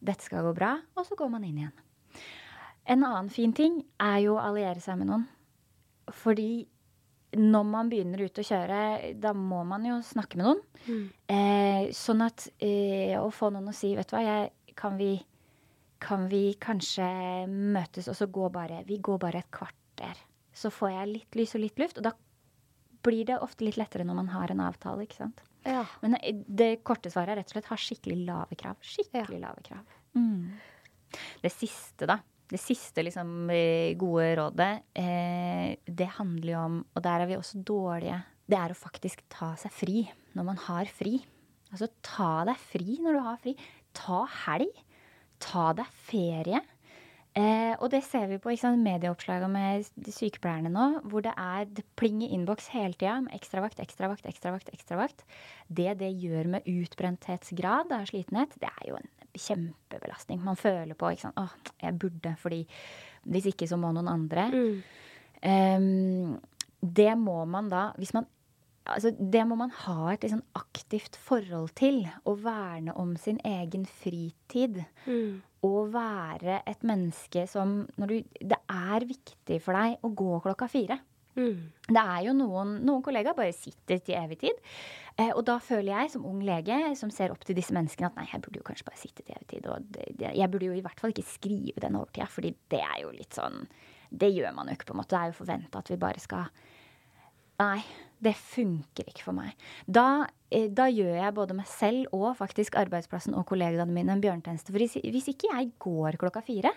[0.00, 0.74] Dette skal gå bra.
[0.96, 1.86] Og så går man inn igjen.
[2.90, 5.26] En annen fin ting er jo å alliere seg med noen.
[6.10, 6.64] Fordi
[7.38, 8.78] når man begynner ut å kjøre,
[9.22, 10.62] da må man jo snakke med noen.
[10.86, 11.04] Mm.
[11.30, 15.12] Eh, sånn at eh, å få noen å si, vet du hva, jeg, kan, vi,
[16.00, 17.06] kan vi kanskje
[17.50, 20.18] møtes og så gå bare Vi går bare et kvarter.
[20.52, 22.00] Så får jeg litt lys og litt luft.
[22.00, 22.14] Og da
[23.04, 25.44] blir det ofte litt lettere når man har en avtale, ikke sant.
[25.64, 25.84] Ja.
[26.00, 26.16] Men
[26.48, 28.80] det korte svaret er rett og slett ha skikkelig lave krav.
[28.84, 29.44] Skikkelig ja.
[29.46, 29.96] lave krav.
[30.16, 30.58] Mm.
[31.42, 32.18] Det siste, da.
[32.50, 37.38] Det siste liksom, eh, gode rådet, eh, det handler jo om, og der er vi
[37.38, 38.18] også dårlige,
[38.50, 40.00] det er å faktisk ta seg fri
[40.34, 41.20] når man har fri.
[41.70, 43.54] Altså ta deg fri når du har fri.
[43.94, 44.72] Ta helg.
[45.40, 46.60] Ta deg ferie.
[47.38, 52.28] Eh, og det ser vi på medieoppslagene med sykepleierne nå, hvor det er det plinger
[52.34, 54.68] innboks hele tida med ekstravakt, ekstravakt, ekstravakt.
[54.74, 55.24] ekstravakt.
[55.68, 60.42] Det det gjør med utbrenthetsgrad av slitenhet, det er jo en kjempebelastning.
[60.42, 61.48] Man føler på ikke 'Å,
[61.82, 62.66] jeg burde', fordi
[63.24, 64.50] hvis ikke så må noen andre.
[64.50, 64.82] Mm.
[65.42, 66.40] Um,
[66.82, 68.26] det må man da, hvis man
[68.94, 72.02] altså, det må man ha et liksom, aktivt forhold til.
[72.26, 74.82] Å verne om sin egen fritid.
[75.06, 75.40] Mm.
[75.66, 81.00] Og være et menneske som du, Det er viktig for deg å gå klokka fire.
[81.38, 81.70] Mm.
[81.86, 84.58] Det er jo noen, noen kollegaer bare sitter til evig tid.
[85.14, 88.18] Eh, og da føler jeg som ung lege som ser opp til disse menneskene, at
[88.18, 89.70] nei, jeg burde jo kanskje bare sitte til evig tid.
[89.70, 93.00] Og det, jeg burde jo i hvert fall ikke skrive den overtida, fordi det er
[93.04, 93.64] jo litt sånn
[94.10, 95.14] Det gjør man jo ikke, på en måte.
[95.14, 96.50] Det er jo forventa at vi bare skal
[97.60, 97.82] Nei,
[98.20, 99.54] det funker ikke for meg.
[99.86, 104.22] Da, eh, da, gjør jeg både meg selv og faktisk arbeidsplassen og kollegaene mine en
[104.22, 104.74] bjørnetjeneste.
[104.74, 106.74] For hvis ikke jeg går klokka fire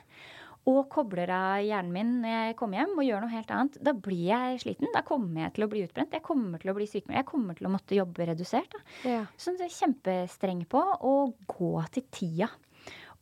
[0.70, 3.94] og kobler av hjernen min når jeg kommer hjem og gjør noe helt annet, da
[4.06, 4.92] blir jeg sliten.
[4.96, 6.16] Da kommer jeg til å bli utbrent.
[6.16, 7.20] Jeg kommer til å bli sykmeldt.
[7.20, 8.78] Jeg kommer til å måtte jobbe redusert.
[9.04, 9.26] Ja.
[9.36, 11.16] Så jeg er kjempestreng på å
[11.52, 12.48] gå til tida.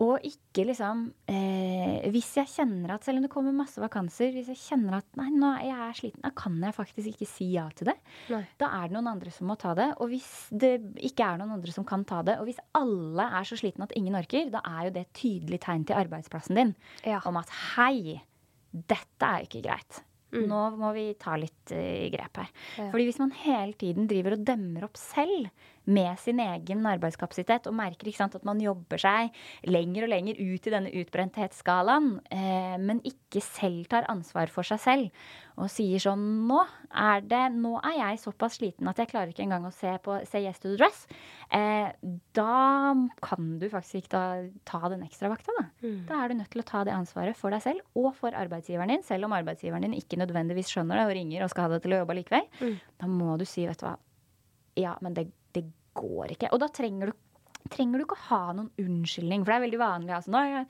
[0.01, 4.49] Og ikke liksom eh, Hvis jeg kjenner at selv om det kommer masse vakanser, hvis
[4.53, 7.67] jeg kjenner at nei, nå er jeg sliten, da kan jeg faktisk ikke si ja
[7.77, 7.97] til det.
[8.33, 8.41] Nei.
[8.61, 9.91] Da er det noen andre som må ta det.
[10.01, 10.73] Og hvis det
[11.11, 13.95] ikke er noen andre som kan ta det, og hvis alle er så slitne at
[13.99, 16.73] ingen orker, da er jo det et tydelig tegn til arbeidsplassen din
[17.05, 17.21] ja.
[17.29, 18.17] om at hei,
[18.71, 20.01] dette er ikke greit.
[20.31, 20.45] Mm.
[20.47, 22.51] Nå må vi ta litt uh, grep her.
[22.79, 22.87] Ja.
[22.93, 25.51] Fordi hvis man hele tiden driver og demmer opp selv
[25.91, 29.31] med sin egen arbeidskapasitet og merker sant, at man jobber seg
[29.67, 34.81] lenger og lenger ut i denne utbrenthetsskalaen, eh, men ikke selv tar ansvar for seg
[34.81, 35.23] selv
[35.61, 39.43] og sier sånn nå er, det, nå er jeg såpass sliten at jeg klarer ikke
[39.45, 41.03] engang å se på Say Yes to the Dress.
[41.53, 41.91] Eh,
[42.35, 44.23] da kan du faktisk ikke da,
[44.67, 45.65] ta den ekstravakta, da.
[45.83, 45.97] Mm.
[46.09, 48.95] Da er du nødt til å ta det ansvaret for deg selv og for arbeidsgiveren
[48.95, 51.85] din, selv om arbeidsgiveren din ikke nødvendigvis skjønner det og ringer og skal ha deg
[51.85, 52.49] til å jobbe likevel.
[52.61, 52.79] Mm.
[53.03, 53.97] Da må du si, vet du hva,
[54.79, 55.29] ja, men det
[55.97, 56.51] går ikke.
[56.55, 59.81] Og da trenger du, trenger du, ikke å ha noen unnskyldning, for det er veldig
[59.81, 60.13] vanlig.
[60.17, 60.69] altså, nei, jeg,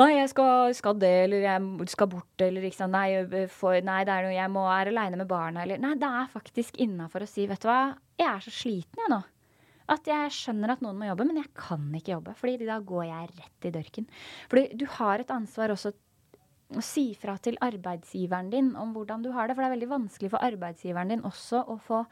[0.00, 2.94] Nei, jeg skal, skal, det, eller jeg skal bort, eller ikke sant.
[2.94, 6.08] Nei, for, nei det er noe, jeg må er aleine med barna, eller Nei, det
[6.08, 7.82] er faktisk innafor å si, vet du hva,
[8.16, 9.20] jeg er så sliten, jeg nå.
[9.92, 12.32] At jeg skjønner at noen må jobbe, men jeg kan ikke jobbe.
[12.38, 14.08] fordi da går jeg rett i dørken.
[14.48, 15.92] Fordi du har et ansvar også
[16.72, 19.56] å si fra til arbeidsgiveren din om hvordan du har det.
[19.56, 22.04] For det er veldig vanskelig for arbeidsgiveren din også å få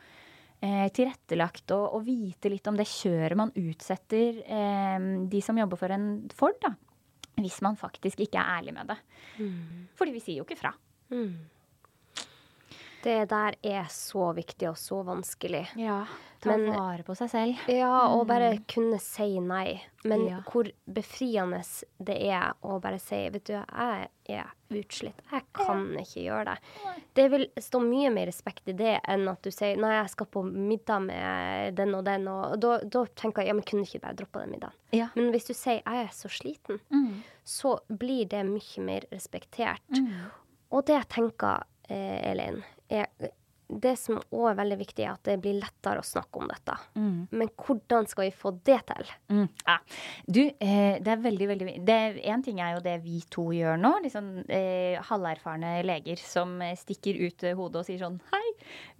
[0.61, 5.95] tilrettelagt og, og, vite litt om det kjøret man utsetter eh, de som jobber for
[5.95, 6.75] en Ford, da.
[7.41, 8.99] Hvis man faktisk ikke er ærlig med det.
[9.41, 9.87] Mm.
[9.97, 10.75] Fordi vi sier jo ikke fra.
[11.15, 11.39] Mm.
[13.03, 15.67] Det der er så viktig og så vanskelig.
[15.81, 16.03] Ja.
[16.41, 17.65] Ta Men, vare på seg selv.
[17.69, 18.63] Ja, og bare mm.
[18.71, 19.81] kunne si nei.
[20.09, 20.39] Men ja.
[20.49, 21.61] hvor befriende
[22.01, 25.21] det er å bare si Vet du, jeg er utslitt.
[25.29, 26.57] Jeg kan ikke gjøre det.
[27.19, 30.31] Det vil stå mye mer respekt i det enn at du sier nei, jeg skal
[30.33, 34.05] på middag med den og den, og da, da tenker jeg ja, men kunne ikke
[34.07, 34.81] bare droppa den middagen.
[34.97, 35.13] Ja.
[35.19, 37.21] Men hvis du sier jeg er så sliten, mm.
[37.45, 39.85] så blir det mye mer respektert.
[39.93, 40.31] Mm.
[40.73, 43.07] Og det jeg tenker, eh, Elin, er
[43.83, 46.77] det som òg er veldig viktig, er at det blir lettere å snakke om dette.
[46.99, 47.29] Mm.
[47.31, 49.13] Men hvordan skal vi få det til?
[49.31, 49.47] Mm.
[49.67, 49.77] Ja.
[50.27, 51.69] Du, eh, det er veldig, veldig
[52.31, 53.93] Én ting er jo det vi to gjør nå.
[54.05, 58.47] Liksom eh, halverfarne leger som eh, stikker ut hodet og sier sånn Hei,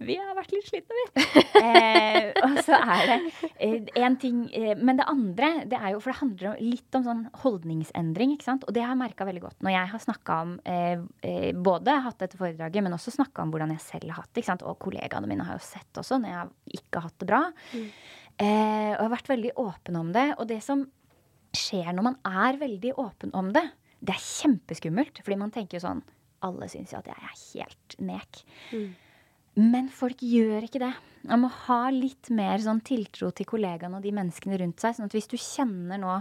[0.01, 1.25] vi har vært litt slitne, vi.
[1.65, 3.19] eh, og så er det
[3.61, 7.05] én eh, ting eh, Men det andre, det er jo For det handler litt om
[7.05, 8.65] sånn holdningsendring, ikke sant.
[8.67, 11.97] Og det har jeg merka veldig godt når jeg har snakka om eh, eh, Både
[12.05, 14.43] hatt dette foredraget, men også snakka om hvordan jeg selv har hatt det.
[14.43, 14.60] ikke sant?
[14.67, 17.43] Og kollegaene mine har jo sett også når jeg ikke har hatt det bra.
[17.73, 17.85] Mm.
[18.41, 20.25] Eh, og jeg har vært veldig åpen om det.
[20.37, 20.85] Og det som
[21.57, 23.65] skjer når man er veldig åpen om det,
[24.01, 25.23] det er kjempeskummelt.
[25.23, 26.03] Fordi man tenker jo sånn
[26.41, 28.39] Alle syns jo at jeg er helt nek.
[28.73, 28.87] Mm.
[29.61, 30.93] Men folk gjør ikke det.
[31.27, 34.95] Man må ha litt mer sånn tiltro til kollegaene og de menneskene rundt seg.
[34.95, 36.15] sånn at hvis du kjenner nå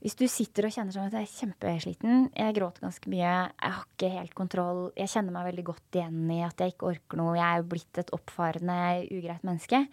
[0.00, 3.74] Hvis du sitter og kjenner sånn at jeg er kjempesliten, jeg gråter ganske mye, jeg
[3.74, 7.20] har ikke helt kontroll, jeg kjenner meg veldig godt igjen i at jeg ikke orker
[7.20, 8.80] noe, jeg er jo blitt et oppfarende,
[9.12, 9.84] ugreit menneske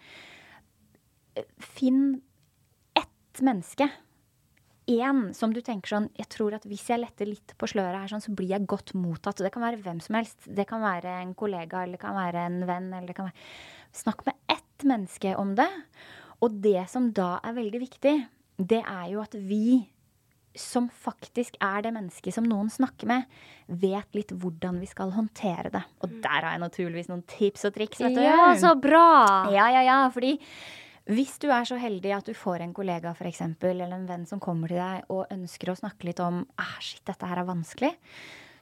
[1.60, 2.04] Finn
[2.98, 3.86] ett menneske
[4.88, 8.10] én som du tenker sånn Jeg tror at hvis jeg letter litt på sløret her,
[8.10, 9.42] sånn, så blir jeg godt mottatt.
[9.44, 10.48] Det kan være hvem som helst.
[10.48, 13.44] Det kan være en kollega, eller det kan være en venn, eller det kan være
[13.98, 15.68] Snakk med ett menneske om det.
[16.44, 18.14] Og det som da er veldig viktig,
[18.58, 19.88] det er jo at vi
[20.58, 23.38] som faktisk er det mennesket som noen snakker med,
[23.68, 25.84] vet litt hvordan vi skal håndtere det.
[26.02, 28.02] Og der har jeg naturligvis noen tips og triks.
[28.02, 28.22] vet du.
[28.24, 29.48] Ja, så bra!
[29.54, 30.36] Ja, ja, ja, fordi
[31.08, 34.26] hvis du er så heldig at du får en kollega for eksempel, eller en venn
[34.28, 37.48] som kommer til deg og ønsker å snakke litt om ah, shit, dette her er
[37.48, 37.94] vanskelig,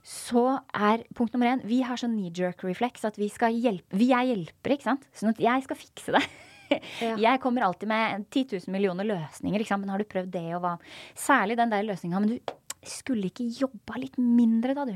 [0.06, 3.98] så er punkt nummer én Vi har sånn knee jerk reflex at vi skal hjelpe
[3.98, 5.08] Vi er hjelpere, ikke sant?
[5.10, 6.22] Sånn at jeg skal fikse det.
[6.70, 7.14] Ja.
[7.28, 9.62] Jeg kommer alltid med 10 000 millioner løsninger.
[9.62, 9.82] Liksom.
[9.82, 10.76] Men har du prøvd det og hva?
[11.18, 12.20] Særlig den der løsninga.
[12.22, 12.54] Men du
[12.86, 14.94] skulle ikke jobba litt mindre, da, du.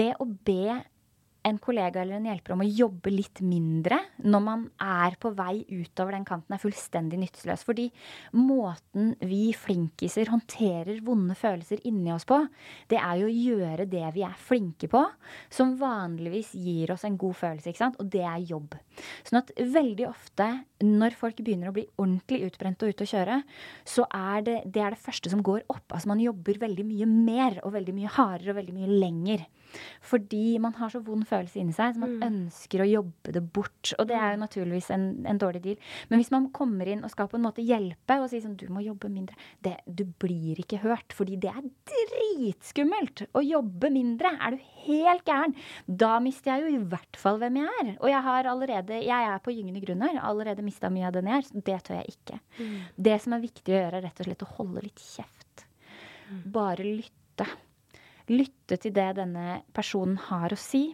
[0.00, 0.80] Det å be
[1.42, 3.96] en kollega eller en hjelper om å jobbe litt mindre
[4.28, 7.64] når man er på vei utover den kanten, er fullstendig nytteløs.
[7.66, 7.86] Fordi
[8.36, 12.42] måten vi flinkiser håndterer vonde følelser inni oss på,
[12.92, 15.04] det er jo å gjøre det vi er flinke på,
[15.52, 18.00] som vanligvis gir oss en god følelse, ikke sant?
[18.00, 18.76] og det er jobb.
[19.24, 20.50] Sånn at veldig ofte
[20.84, 23.40] når folk begynner å bli ordentlig utbrent og ute å kjøre,
[23.88, 25.86] så er det, det er det første som går opp.
[25.92, 29.48] Altså man jobber veldig mye mer og veldig mye hardere og veldig mye lenger.
[30.02, 32.24] Fordi man har så vond følelse inni seg, så man mm.
[32.26, 33.92] ønsker å jobbe det bort.
[33.98, 34.44] Og det er jo mm.
[34.44, 35.78] naturligvis en, en, dårlig deal.
[36.10, 38.66] Men hvis man kommer inn og skal på en måte hjelpe og si sånn du
[38.72, 41.14] må jobbe mindre, det, du blir ikke hørt.
[41.16, 44.34] Fordi det er dritskummelt å jobbe mindre.
[44.40, 45.54] Er du helt gæren?
[45.86, 47.90] Da mister jeg jo i hvert fall hvem jeg er.
[47.98, 51.30] Og jeg har allerede, jeg er på gyngende grunn her, allerede mista mye av den
[51.30, 51.48] jeg er.
[51.48, 52.40] Så det tør jeg ikke.
[52.60, 52.78] Mm.
[53.08, 55.66] Det som er viktig å gjøre, er rett og slett å holde litt kjeft.
[56.30, 56.40] Mm.
[56.54, 57.48] Bare lytte.
[58.30, 60.84] Lytte til det denne personen har å si,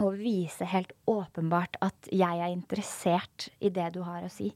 [0.00, 4.48] og vise helt åpenbart at jeg er interessert i det du har å si.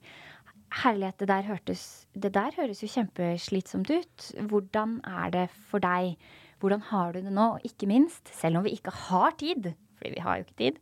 [0.74, 1.82] Herlighet, det der, hørtes,
[2.14, 4.30] det der høres jo kjempeslitsomt ut.
[4.50, 6.16] Hvordan er det for deg?
[6.64, 7.48] Hvordan har du det nå?
[7.58, 10.78] Og ikke minst, selv om vi ikke har tid, fordi vi har jo ikke tid,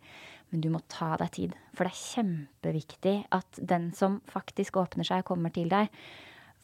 [0.52, 1.56] men du må ta deg tid.
[1.74, 5.90] For det er kjempeviktig at den som faktisk åpner seg og kommer til deg,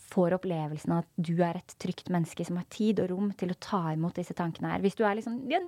[0.08, 3.50] får opplevelsen av at du er et trygt menneske som har tid og rom til
[3.52, 4.84] å ta imot disse tankene her.
[4.84, 5.58] Hvis du er liksom, ja,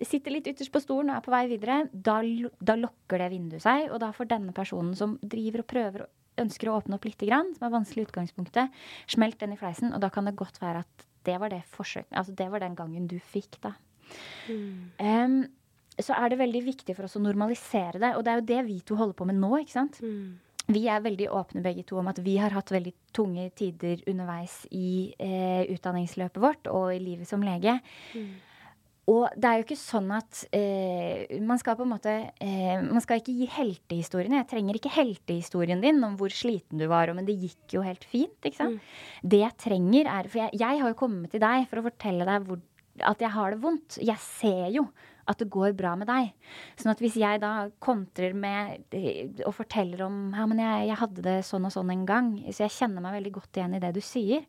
[0.00, 2.16] sitter litt ytterst på stolen og er på vei videre, da,
[2.58, 3.90] da lokker det vinduet seg.
[3.92, 7.28] Og da får denne personen som driver og prøver og ønsker å åpne opp lite
[7.28, 9.92] grann, som er vanskelig i utgangspunktet, smelt den i fleisen.
[9.92, 12.76] Og da kan det godt være at det var det forsøk, altså det var den
[12.78, 13.74] gangen du fikk, da.
[14.50, 14.92] Mm.
[14.98, 15.40] Um,
[16.00, 18.14] så er det veldig viktig for oss å normalisere det.
[18.16, 19.98] Og det er jo det vi to holder på med nå, ikke sant.
[20.00, 20.38] Mm
[20.70, 24.62] vi er veldig åpne begge to om at vi har hatt veldig tunge tider underveis
[24.70, 27.78] i eh, utdanningsløpet vårt og i livet som lege.
[28.14, 28.30] Mm.
[29.10, 33.02] Og det er jo ikke sånn at eh, man skal på en måte eh, Man
[33.02, 34.42] skal ikke gi heltehistoriene.
[34.42, 38.04] Jeg trenger ikke heltehistorien din om hvor sliten du var, men det gikk jo helt
[38.06, 38.38] fint.
[38.44, 38.78] ikke sant?
[38.78, 39.30] Mm.
[39.34, 42.28] Det jeg trenger, er For jeg, jeg, har jo kommet til deg for å fortelle
[42.28, 42.60] deg hvor,
[43.10, 43.98] at jeg har det vondt.
[44.04, 44.86] Jeg ser jo
[45.30, 46.30] at det går bra med deg.
[46.78, 51.00] Sånn at hvis jeg da kontrer med eh, og forteller om ja, men jeg, jeg
[51.02, 53.82] hadde det sånn og sånn en gang, så jeg kjenner meg veldig godt igjen i
[53.82, 54.46] det du sier.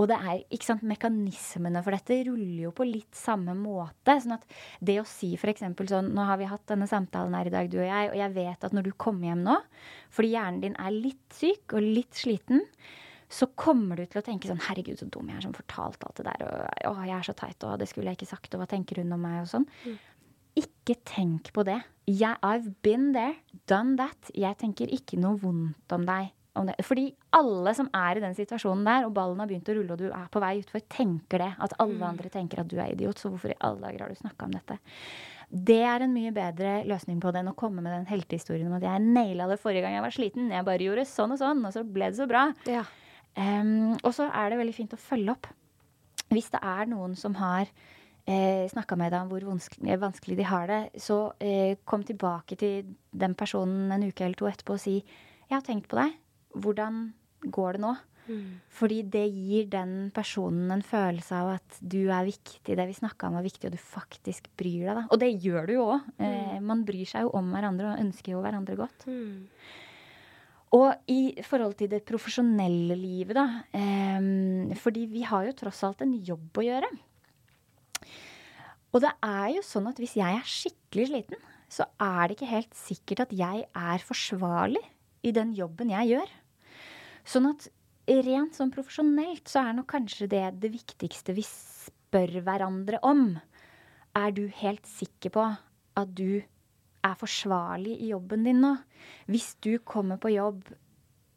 [0.00, 4.16] Og det er, ikke sant, mekanismene for dette ruller jo på litt samme måte.
[4.24, 4.46] sånn at
[4.80, 5.66] det å si f.eks.
[5.90, 8.34] sånn Nå har vi hatt denne samtalen her i dag, du og jeg, og jeg
[8.38, 9.58] vet at når du kommer hjem nå,
[10.12, 12.64] fordi hjernen din er litt syk og litt sliten,
[13.32, 16.18] så kommer du til å tenke sånn Herregud, så dum jeg er som fortalte alt
[16.20, 16.42] det der.
[16.88, 19.00] Og å, jeg er så teit, og det skulle jeg ikke sagt, og hva tenker
[19.00, 19.64] hun om meg, og sånn.
[19.86, 19.96] Mm.
[20.60, 21.78] Ikke tenk på det.
[22.10, 23.38] Jeg, I've been there,
[23.70, 24.28] done that.
[24.36, 26.28] Jeg tenker ikke noe vondt om deg.
[26.52, 30.00] Fordi alle som er i den situasjonen der, og ballen har begynt å rulle, og
[30.02, 31.52] du er på vei utfor, tenker det.
[31.64, 32.08] At alle mm.
[32.10, 33.20] andre tenker at du er idiot.
[33.20, 34.76] Så hvorfor i alle dager har du snakka om dette?
[35.52, 38.78] Det er en mye bedre løsning på det enn å komme med den heltehistorien om
[38.78, 40.52] at jeg naila det forrige gang jeg var sliten.
[40.52, 42.46] Jeg bare gjorde sånn og sånn, og så ble det så bra.
[42.68, 42.84] Ja.
[43.32, 45.50] Um, og så er det veldig fint å følge opp.
[46.32, 47.68] Hvis det er noen som har
[48.28, 52.04] eh, snakka med deg om hvor vanskelig, eh, vanskelig, de har det, så eh, kom
[52.08, 56.00] tilbake til den personen en uke eller to etterpå og si 'Jeg har tenkt på
[56.00, 56.16] deg.
[56.54, 57.04] Hvordan
[57.50, 57.98] går det nå?'
[58.30, 58.60] Mm.
[58.70, 63.28] Fordi det gir den personen en følelse av at du er viktig, det vi snakka
[63.28, 64.98] om er viktig, og du faktisk bryr deg.
[65.00, 65.04] Da.
[65.10, 66.10] Og det gjør du jo òg.
[66.18, 66.26] Mm.
[66.28, 69.06] Eh, man bryr seg jo om hverandre og ønsker jo hverandre godt.
[69.10, 69.48] Mm.
[70.78, 73.46] Og i forhold til det profesjonelle livet, da.
[73.76, 76.92] Eh, fordi vi har jo tross alt en jobb å gjøre.
[78.92, 82.50] Og det er jo sånn at hvis jeg er skikkelig sliten, så er det ikke
[82.50, 84.82] helt sikkert at jeg er forsvarlig
[85.24, 86.32] i den jobben jeg gjør.
[87.24, 87.68] Sånn at
[88.26, 93.36] rent sånn profesjonelt så er nok kanskje det det viktigste vi spør hverandre om.
[94.18, 95.44] Er du helt sikker på
[95.98, 96.42] at du
[97.02, 98.72] er forsvarlig i jobben din nå.
[99.30, 100.64] Hvis du kommer på jobb,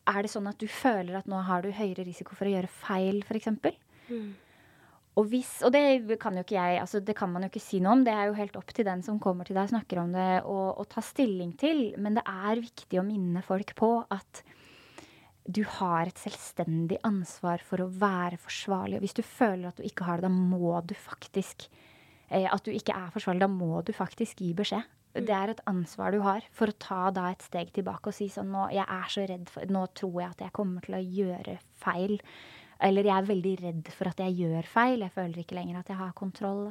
[0.05, 2.69] er det sånn at du føler at nå har du høyere risiko for å gjøre
[2.69, 3.49] feil, f.eks.?
[4.09, 4.33] Mm.
[5.15, 7.79] Og, hvis, og det kan jo ikke jeg, altså det kan man jo ikke si
[7.81, 8.03] noe om.
[8.05, 10.29] Det er jo helt opp til den som kommer til deg og snakker om det,
[10.43, 11.87] å ta stilling til.
[11.97, 14.43] Men det er viktig å minne folk på at
[15.45, 18.97] du har et selvstendig ansvar for å være forsvarlig.
[18.97, 21.67] Og hvis du føler at du ikke har det, da må du faktisk
[22.29, 24.85] eh, At du ikke er forsvarlig, da må du faktisk gi beskjed.
[25.15, 28.27] Det er et ansvar du har for å ta da et steg tilbake og si
[28.27, 31.03] sånn nå, jeg er så redd for, nå tror jeg at jeg kommer til å
[31.19, 32.17] gjøre feil.
[32.83, 35.05] Eller jeg er veldig redd for at jeg gjør feil.
[35.05, 36.65] Jeg føler ikke lenger at jeg har kontroll.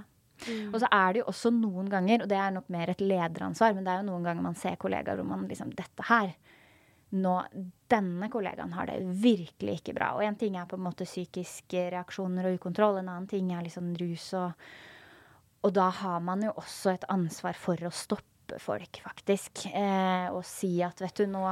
[0.45, 0.75] Mm.
[0.75, 3.73] Og så er det jo også noen ganger, og det er nok mer et lederansvar,
[3.77, 6.35] men det er jo noen ganger man ser kollegaer hvor man liksom Dette her
[7.15, 7.37] nå,
[7.95, 10.15] Denne kollegaen har det virkelig ikke bra.
[10.17, 13.63] Og en ting er på en måte psykiske reaksjoner og ukontroll, en annen ting er
[13.67, 14.67] liksom rus og
[15.65, 19.65] og da har man jo også et ansvar for å stoppe folk, faktisk.
[19.73, 21.45] Eh, og si at vet du, nå,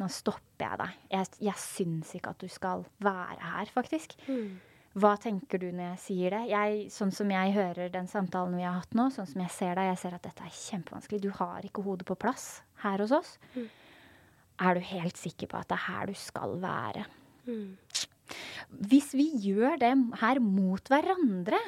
[0.00, 0.98] nå stopper jeg deg.
[1.14, 4.18] Jeg, jeg syns ikke at du skal være her, faktisk.
[4.28, 4.60] Mm.
[5.00, 6.42] Hva tenker du når jeg sier det?
[6.50, 9.78] Jeg, sånn som jeg hører den samtalen vi har hatt nå, sånn som jeg ser
[9.80, 11.22] deg, jeg ser at dette er kjempevanskelig.
[11.24, 12.50] Du har ikke hodet på plass
[12.84, 13.38] her hos oss.
[13.56, 13.70] Mm.
[14.62, 17.06] Er du helt sikker på at det er her du skal være?
[17.48, 17.78] Mm.
[18.88, 21.58] Hvis vi gjør det her mot hverandre,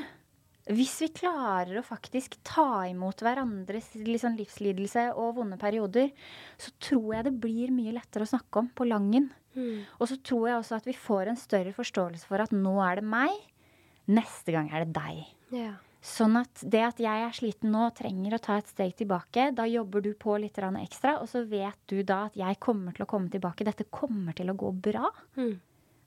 [0.73, 6.13] hvis vi klarer å faktisk ta imot hverandres liksom, livslidelse og vonde perioder,
[6.57, 9.29] så tror jeg det blir mye lettere å snakke om på langen.
[9.53, 9.85] Mm.
[9.99, 13.03] Og så tror jeg også at vi får en større forståelse for at nå er
[13.03, 13.35] det meg,
[14.09, 15.21] neste gang er det deg.
[15.53, 15.77] Yeah.
[16.05, 19.49] Sånn at det at jeg er sliten nå, trenger å ta et steg tilbake.
[19.57, 23.07] Da jobber du på litt ekstra, og så vet du da at jeg kommer til
[23.07, 23.65] å komme tilbake.
[23.65, 25.09] Dette kommer til å gå bra.
[25.41, 25.57] Mm.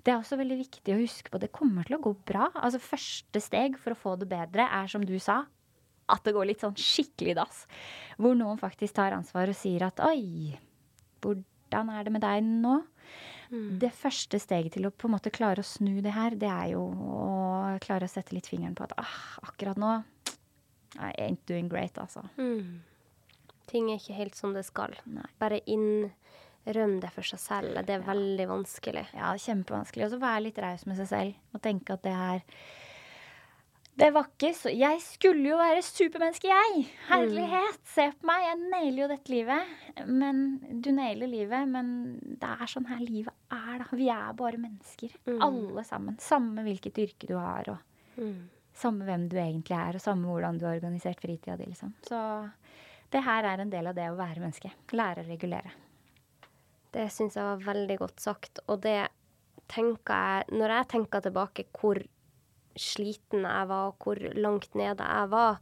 [0.06, 1.42] Det er også veldig viktig å huske på.
[1.42, 2.52] Det kommer til å gå bra.
[2.54, 5.42] Altså Første steg for å få det bedre er, som du sa,
[6.08, 7.66] at det går litt sånn skikkelig dass.
[8.22, 10.54] Hvor noen faktisk tar ansvar og sier at oi,
[11.26, 12.78] hvordan er det med deg nå?
[13.50, 13.78] Mm.
[13.80, 16.74] Det første steget til å på en måte klare å snu det her, det er
[16.74, 17.26] jo å
[17.84, 19.18] klare å sette litt fingeren på at ah,
[19.48, 19.94] akkurat nå
[20.98, 22.24] I ain't doing great, altså.
[22.40, 22.82] Mm.
[23.68, 24.96] Ting er ikke helt som det skal.
[25.12, 25.28] Nei.
[25.40, 27.80] Bare innrøm det for seg selv.
[27.86, 28.08] Det er ja.
[28.08, 29.04] veldig vanskelig.
[29.14, 30.08] Ja, kjempevanskelig.
[30.08, 32.46] Og så være litt raus med seg selv og tenke at det er
[33.98, 36.84] det var ikke så Jeg skulle jo være supermenneske, jeg!
[37.08, 37.80] Herlighet!
[37.90, 38.44] Se på meg!
[38.46, 39.72] Jeg nailer jo dette livet.
[40.06, 40.44] Men
[40.84, 41.88] Du nailer livet, men
[42.22, 43.88] det er sånn her livet er, da.
[43.98, 45.16] Vi er bare mennesker.
[45.26, 45.40] Mm.
[45.48, 46.20] Alle sammen.
[46.22, 48.36] Samme hvilket yrke du har, og mm.
[48.78, 51.96] samme hvem du egentlig er, og samme hvordan du har organisert fritida di, liksom.
[52.06, 52.20] Så
[53.14, 54.72] det her er en del av det å være menneske.
[54.94, 55.74] Lære å regulere.
[56.94, 58.62] Det syns jeg var veldig godt sagt.
[58.70, 59.00] Og det
[59.68, 62.00] tenker jeg Når jeg tenker tilbake hvor
[62.82, 65.62] sliten jeg var, og hvor langt nede jeg var,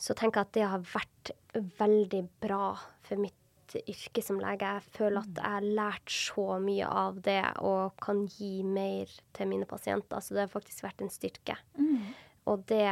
[0.00, 1.32] så tenker jeg at det har vært
[1.80, 2.72] veldig bra
[3.04, 3.36] for mitt
[3.78, 4.66] yrke som lege.
[4.66, 9.50] Jeg føler at jeg har lært så mye av det og kan gi mer til
[9.50, 10.22] mine pasienter.
[10.24, 11.56] Så det har faktisk vært en styrke.
[11.78, 12.10] Mm.
[12.50, 12.86] Og det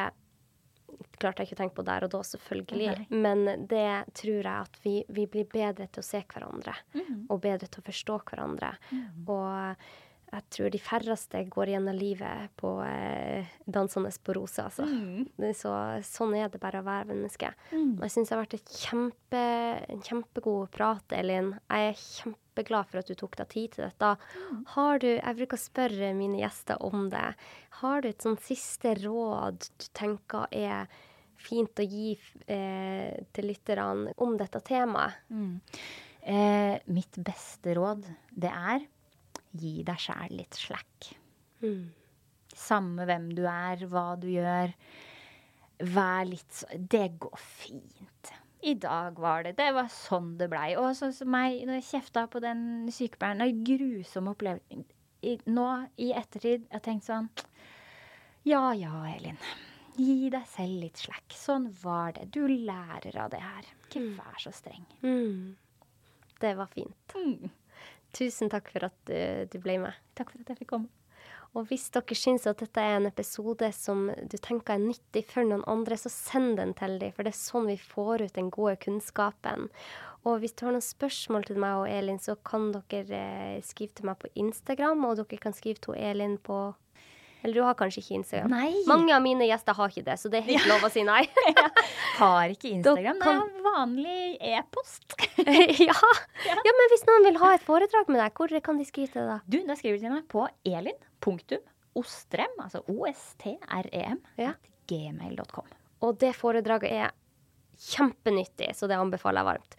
[1.18, 2.90] klarte jeg ikke å tenke på der og da, selvfølgelig.
[2.90, 3.22] Nei.
[3.24, 3.88] Men det
[4.18, 6.76] tror jeg at vi, vi, blir bedre til å se hverandre.
[6.94, 7.24] Mm.
[7.28, 8.74] Og bedre til å forstå hverandre.
[8.92, 9.08] Mm.
[9.34, 9.88] Og
[10.28, 14.84] jeg tror de færreste går gjennom livet på eh, dansende på roser, altså.
[14.84, 15.52] Mm.
[15.56, 15.72] Så,
[16.04, 17.48] sånn er det bare å være menneske.
[17.72, 17.94] Mm.
[18.02, 19.44] Jeg syns det har vært kjempe,
[19.88, 21.54] en kjempegod prat, Elin.
[21.72, 24.10] Jeg er kjempeglad for at du tok deg tid til dette.
[24.18, 24.58] Mm.
[24.74, 27.28] Har du, Jeg bruker å spørre mine gjester om det.
[27.80, 30.92] Har du et sånn siste råd du tenker er
[31.38, 32.12] fint å gi
[32.50, 35.24] eh, til lytterne om dette temaet?
[35.32, 35.56] Mm.
[36.28, 38.04] Eh, mitt beste råd,
[38.36, 38.84] det er
[39.56, 41.12] gi deg sjæl litt slack.
[41.62, 41.88] Mm.
[42.58, 44.74] Samme hvem du er, hva du gjør.
[45.78, 48.32] Vær litt sånn Det går fint.
[48.66, 50.72] I dag var det Det var sånn det blei.
[50.78, 54.84] Og sånn som meg, når jeg kjefta på den sykepleieren En grusom opplevelse.
[55.50, 55.68] Nå
[55.98, 57.30] i ettertid jeg har tenkt sånn
[58.48, 59.38] Ja ja, Elin.
[59.98, 61.34] Gi deg selv litt slack.
[61.34, 62.28] Sånn var det.
[62.34, 63.66] Du lærer av det her.
[63.88, 64.12] Ikke mm.
[64.18, 64.84] vær så streng.
[65.02, 65.56] Mm.
[66.38, 67.16] Det var fint.
[67.18, 67.50] Mm.
[68.16, 69.18] Tusen takk for at du,
[69.52, 69.98] du ble med.
[70.18, 70.92] Takk for at jeg fikk komme.
[71.56, 75.48] Og hvis dere syns at dette er en episode som du tenker er nyttig for
[75.48, 78.50] noen andre, så send den til dem, for det er sånn vi får ut den
[78.54, 79.70] gode kunnskapen.
[80.28, 83.22] Og hvis du har noen spørsmål til meg og Elin, så kan dere
[83.56, 86.60] eh, skrive til meg på Instagram, og dere kan skrive til Elin på
[87.42, 88.50] eller du har kanskje ikke Instagram?
[88.52, 88.70] Nei.
[88.90, 90.70] Mange av mine gjester har ikke det, så det er helt ja.
[90.72, 91.20] lov å si nei.
[92.22, 93.20] har ikke Instagram.
[93.22, 93.44] Kan...
[93.44, 94.24] er vanlig
[94.54, 95.14] e-post.
[95.88, 95.98] ja.
[96.48, 96.58] ja.
[96.80, 99.46] men hvis noen vil ha et foredrag med deg, hvor kan de skrive til deg?
[99.46, 104.52] Du, da skriver de til meg på elin.ostrem, altså O-S-T-R-E-M, ja.
[104.90, 105.72] gmail.com.
[106.06, 107.16] Og det foredraget er
[107.78, 109.76] kjempenyttig, så det anbefaler jeg varmt.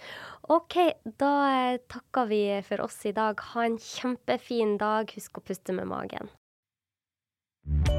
[0.49, 0.75] OK,
[1.19, 3.39] da eh, takker vi for oss i dag.
[3.51, 5.11] Ha en kjempefin dag.
[5.13, 6.31] Husk å puste med magen.
[7.65, 7.98] you